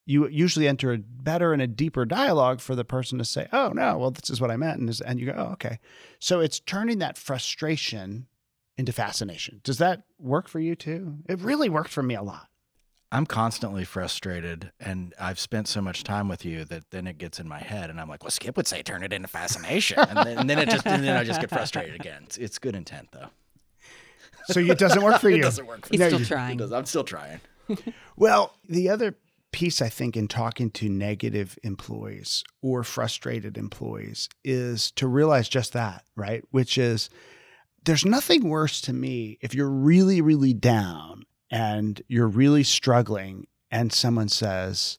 you 0.04 0.28
usually 0.28 0.66
enter 0.66 0.92
a 0.92 0.98
better 0.98 1.52
and 1.52 1.62
a 1.62 1.66
deeper 1.66 2.04
dialogue 2.04 2.60
for 2.60 2.74
the 2.74 2.84
person 2.84 3.18
to 3.18 3.24
say, 3.24 3.48
"Oh 3.52 3.68
no, 3.68 3.98
well 3.98 4.10
this 4.10 4.30
is 4.30 4.40
what 4.40 4.50
I 4.50 4.56
meant," 4.56 4.80
and, 4.80 5.00
and 5.06 5.20
you 5.20 5.26
go, 5.26 5.34
"Oh 5.36 5.52
okay." 5.52 5.78
So 6.18 6.40
it's 6.40 6.58
turning 6.58 6.98
that 6.98 7.16
frustration 7.16 8.26
into 8.76 8.92
fascination. 8.92 9.60
Does 9.62 9.78
that 9.78 10.02
work 10.18 10.48
for 10.48 10.58
you 10.58 10.74
too? 10.74 11.18
It 11.28 11.40
really 11.40 11.68
worked 11.68 11.90
for 11.90 12.02
me 12.02 12.14
a 12.14 12.22
lot. 12.22 12.48
I'm 13.12 13.26
constantly 13.26 13.84
frustrated, 13.84 14.72
and 14.80 15.12
I've 15.20 15.38
spent 15.38 15.68
so 15.68 15.82
much 15.82 16.02
time 16.02 16.28
with 16.28 16.44
you 16.46 16.64
that 16.64 16.90
then 16.90 17.06
it 17.06 17.18
gets 17.18 17.38
in 17.38 17.46
my 17.46 17.58
head, 17.58 17.90
and 17.90 18.00
I'm 18.00 18.08
like, 18.08 18.24
"Well, 18.24 18.30
Skip 18.30 18.56
would 18.56 18.66
say 18.66 18.82
turn 18.82 19.02
it 19.02 19.12
into 19.12 19.28
fascination," 19.28 19.98
and 19.98 20.16
then, 20.18 20.38
and 20.38 20.48
then 20.50 20.58
it 20.58 20.70
just 20.70 20.86
and 20.86 21.04
then 21.04 21.16
I 21.16 21.22
just 21.22 21.40
get 21.40 21.50
frustrated 21.50 21.94
again. 21.94 22.22
It's, 22.24 22.38
it's 22.38 22.58
good 22.58 22.74
intent 22.74 23.08
though. 23.12 23.28
So 24.46 24.60
it 24.60 24.78
doesn't 24.78 25.02
work 25.02 25.20
for 25.20 25.28
you. 25.30 25.36
it 25.36 25.42
doesn't 25.42 25.66
work 25.66 25.86
for 25.86 25.90
He's 25.92 26.00
me. 26.00 26.06
still 26.06 26.20
you- 26.20 26.26
trying. 26.26 26.54
It 26.54 26.58
does. 26.60 26.72
I'm 26.72 26.86
still 26.86 27.04
trying. 27.04 27.40
Well, 28.16 28.54
the 28.68 28.88
other 28.90 29.16
piece 29.52 29.80
I 29.82 29.88
think 29.88 30.16
in 30.16 30.26
talking 30.28 30.70
to 30.72 30.88
negative 30.88 31.58
employees 31.62 32.42
or 32.62 32.82
frustrated 32.84 33.56
employees 33.58 34.28
is 34.44 34.90
to 34.92 35.06
realize 35.06 35.48
just 35.48 35.72
that, 35.74 36.04
right? 36.16 36.42
Which 36.50 36.76
is 36.78 37.08
there's 37.84 38.04
nothing 38.04 38.48
worse 38.48 38.80
to 38.82 38.92
me 38.92 39.38
if 39.42 39.54
you're 39.54 39.70
really, 39.70 40.20
really 40.20 40.52
down 40.54 41.24
and 41.52 42.02
you're 42.08 42.26
really 42.26 42.64
struggling 42.64 43.46
and 43.70 43.92
someone 43.92 44.28
says, 44.28 44.98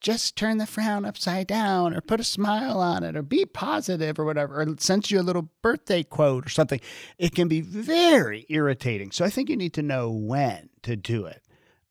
just 0.00 0.34
turn 0.34 0.58
the 0.58 0.66
frown 0.66 1.04
upside 1.04 1.46
down 1.46 1.94
or 1.94 2.00
put 2.00 2.18
a 2.18 2.24
smile 2.24 2.80
on 2.80 3.04
it 3.04 3.16
or 3.16 3.22
be 3.22 3.46
positive 3.46 4.18
or 4.18 4.24
whatever, 4.24 4.60
or 4.60 4.66
sends 4.78 5.12
you 5.12 5.20
a 5.20 5.22
little 5.22 5.48
birthday 5.62 6.02
quote 6.02 6.44
or 6.44 6.48
something. 6.48 6.80
It 7.18 7.36
can 7.36 7.46
be 7.46 7.60
very 7.60 8.44
irritating. 8.48 9.12
So 9.12 9.24
I 9.24 9.30
think 9.30 9.48
you 9.48 9.56
need 9.56 9.74
to 9.74 9.82
know 9.82 10.10
when 10.10 10.70
to 10.82 10.96
do 10.96 11.26
it. 11.26 11.40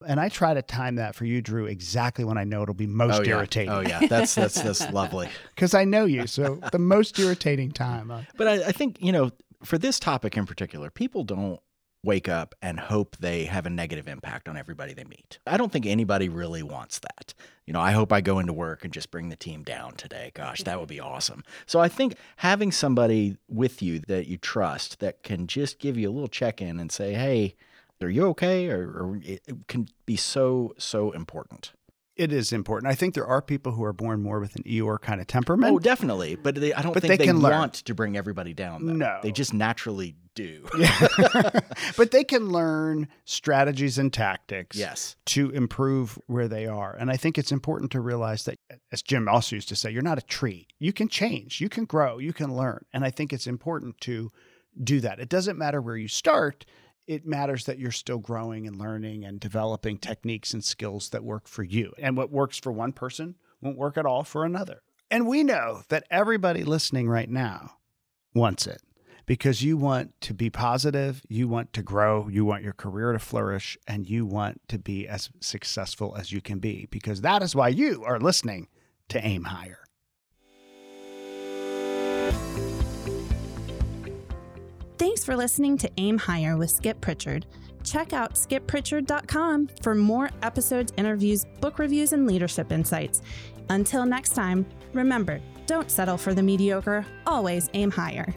And 0.06 0.20
I 0.20 0.28
try 0.28 0.54
to 0.54 0.62
time 0.62 0.96
that 0.96 1.16
for 1.16 1.24
you, 1.24 1.42
Drew, 1.42 1.68
exactly 1.68 2.26
when 2.26 2.38
I 2.38 2.44
know 2.44 2.64
it'll 2.64 2.74
be 2.74 2.88
most 2.88 3.22
oh, 3.22 3.24
yeah. 3.24 3.38
irritating. 3.38 3.70
Oh 3.70 3.82
yeah, 3.82 4.08
that's 4.08 4.36
that's 4.36 4.60
that's 4.62 4.92
lovely. 4.92 5.30
Because 5.56 5.76
I 5.76 5.86
know 5.86 6.06
you. 6.06 6.26
So 6.26 6.60
the 6.72 6.80
most 6.80 7.18
irritating 7.20 7.72
time. 7.72 8.10
uh, 8.10 8.24
But 8.36 8.48
I, 8.48 8.54
I 8.70 8.72
think 8.72 8.98
you 9.00 9.12
know, 9.12 9.30
for 9.64 9.78
this 9.78 10.00
topic 10.00 10.36
in 10.36 10.48
particular, 10.48 10.90
people 10.90 11.24
don't 11.24 11.62
wake 12.04 12.28
up 12.28 12.56
and 12.62 12.80
hope 12.80 13.16
they 13.18 13.46
have 13.46 13.66
a 13.66 13.70
negative 13.70 14.08
impact 14.08 14.50
on 14.50 14.58
everybody 14.58 14.94
they 14.94 15.04
meet. 15.04 15.40
I 15.46 15.58
don't 15.58 15.72
think 15.72 15.86
anybody 15.86 16.30
really 16.30 16.64
wants 16.64 17.00
that. 17.00 17.34
You 17.66 17.74
know, 17.74 17.80
I 17.80 17.92
hope 17.92 18.12
I 18.12 18.22
go 18.22 18.40
into 18.40 18.54
work 18.54 18.84
and 18.84 18.92
just 18.92 19.12
bring 19.12 19.30
the 19.30 19.36
team 19.36 19.64
down 19.64 19.94
today. 19.94 20.32
Gosh, 20.34 20.64
that 20.64 20.80
would 20.80 20.90
be 20.90 21.00
awesome. 21.00 21.44
So 21.68 21.80
I 21.80 21.88
think 21.88 22.16
having 22.38 22.72
somebody 22.72 23.38
with 23.48 23.82
you 23.82 24.00
that 24.08 24.28
you 24.28 24.38
trust 24.38 25.00
that 25.00 25.24
can 25.24 25.48
just 25.48 25.80
give 25.80 25.98
you 25.98 26.10
a 26.10 26.12
little 26.12 26.28
check 26.28 26.62
in 26.62 26.80
and 26.80 26.92
say, 26.92 27.14
"Hey, 27.14 27.56
are 28.02 28.10
you 28.10 28.26
okay?" 28.30 28.70
or, 28.70 28.90
or 28.90 29.20
it 29.24 29.42
it 29.48 29.68
can 29.68 29.88
be 30.06 30.16
so 30.16 30.74
so 30.78 31.12
important. 31.12 31.74
It 32.22 32.32
is 32.32 32.54
important. 32.54 32.92
I 32.92 32.94
think 32.94 33.16
there 33.16 33.26
are 33.26 33.42
people 33.42 33.72
who 33.72 33.84
are 33.84 33.94
born 33.94 34.22
more 34.22 34.40
with 34.40 34.56
an 34.56 34.62
Eeyore 34.62 35.02
kind 35.02 35.20
of 35.20 35.26
oh, 35.26 35.34
temperament. 35.34 35.74
Oh, 35.74 35.80
definitely. 35.80 36.36
But 36.36 36.54
they, 36.54 36.72
I 36.72 36.84
don't 36.84 36.94
But 36.94 37.02
think 37.02 37.14
they 37.14 37.18
they, 37.18 37.26
can 37.26 37.40
learn. 37.40 37.58
want 37.58 37.74
to 37.74 37.96
bring 37.96 38.16
everybody 38.16 38.54
down. 38.54 38.86
Though. 38.86 38.94
No. 38.94 39.20
they 39.24 39.32
just 39.32 39.56
naturally 39.56 40.14
do. 40.36 40.68
but 41.98 42.12
they 42.12 42.24
can 42.24 42.50
learn 42.50 43.08
strategies 43.26 43.98
and 43.98 44.14
tactics 44.14 44.78
yes. 44.78 45.16
to 45.26 45.50
improve 45.50 46.20
where 46.28 46.48
they 46.48 46.68
are. 46.68 46.96
And 47.00 47.10
I 47.10 47.18
think 47.18 47.40
it's 47.40 47.52
important 47.52 47.90
to 47.94 48.02
realize 48.02 48.46
that, 48.46 48.60
as 48.92 49.02
Jim 49.02 49.28
also 49.28 49.56
used 49.56 49.70
to 49.70 49.76
say, 49.76 49.90
you're 49.90 50.04
not 50.04 50.20
a 50.20 50.22
tree. 50.22 50.68
You 50.78 50.94
can 50.94 51.08
change, 51.08 51.60
you 51.60 51.70
can 51.70 51.86
grow, 51.86 52.20
you 52.20 52.34
can 52.34 52.56
learn. 52.56 52.86
And 52.94 53.04
I 53.04 53.10
think 53.10 53.34
it's 53.34 53.48
important 53.48 54.00
to 54.02 54.32
do 54.84 55.00
that. 55.00 55.20
It 55.20 55.28
doesn't 55.28 55.58
matter 55.58 55.82
where 55.82 55.98
you 55.98 56.08
start. 56.08 56.66
It 57.12 57.26
matters 57.26 57.66
that 57.66 57.78
you're 57.78 57.92
still 57.92 58.20
growing 58.20 58.66
and 58.66 58.78
learning 58.78 59.26
and 59.26 59.38
developing 59.38 59.98
techniques 59.98 60.54
and 60.54 60.64
skills 60.64 61.10
that 61.10 61.26
work 61.26 61.46
for 61.46 61.62
you. 61.62 61.92
And 61.98 62.16
what 62.16 62.32
works 62.32 62.58
for 62.58 62.72
one 62.72 62.94
person 62.94 63.36
won't 63.60 63.78
work 63.78 63.98
at 63.98 64.06
all 64.06 64.24
for 64.24 64.46
another. 64.46 64.82
And 65.10 65.28
we 65.28 65.44
know 65.44 65.82
that 65.90 66.06
everybody 66.10 66.64
listening 66.64 67.10
right 67.10 67.30
now 67.30 67.74
wants 68.34 68.66
it 68.66 68.82
because 69.26 69.62
you 69.62 69.76
want 69.76 70.14
to 70.22 70.34
be 70.34 70.50
positive, 70.50 71.22
you 71.28 71.50
want 71.50 71.74
to 71.74 71.84
grow, 71.84 72.30
you 72.30 72.46
want 72.46 72.64
your 72.64 72.72
career 72.72 73.12
to 73.12 73.20
flourish, 73.20 73.78
and 73.86 74.10
you 74.10 74.26
want 74.26 74.62
to 74.70 74.80
be 74.80 75.06
as 75.06 75.30
successful 75.42 76.16
as 76.18 76.32
you 76.32 76.40
can 76.40 76.60
be 76.60 76.88
because 76.92 77.20
that 77.20 77.44
is 77.44 77.54
why 77.54 77.68
you 77.68 78.06
are 78.06 78.22
listening 78.22 78.70
to 79.10 79.20
Aim 79.22 79.44
Higher. 79.44 79.81
Thanks 85.02 85.26
for 85.26 85.36
listening 85.36 85.80
to 85.80 85.90
Aim 85.98 86.20
Higher 86.20 86.58
with 86.58 86.70
Skip 86.70 87.02
Prichard. 87.02 87.48
Check 87.84 88.14
out 88.14 88.36
skipprichard.com 88.36 89.70
for 89.82 89.96
more 89.96 90.30
episodes, 90.44 90.94
interviews, 90.96 91.44
book 91.60 91.80
reviews, 91.80 92.14
and 92.14 92.28
leadership 92.28 92.72
insights. 92.72 93.24
Until 93.70 94.06
next 94.06 94.36
time, 94.36 94.64
remember 94.94 95.42
don't 95.66 95.90
settle 95.90 96.18
for 96.18 96.36
the 96.36 96.44
mediocre, 96.44 97.04
always 97.26 97.68
aim 97.74 97.90
higher. 97.90 98.32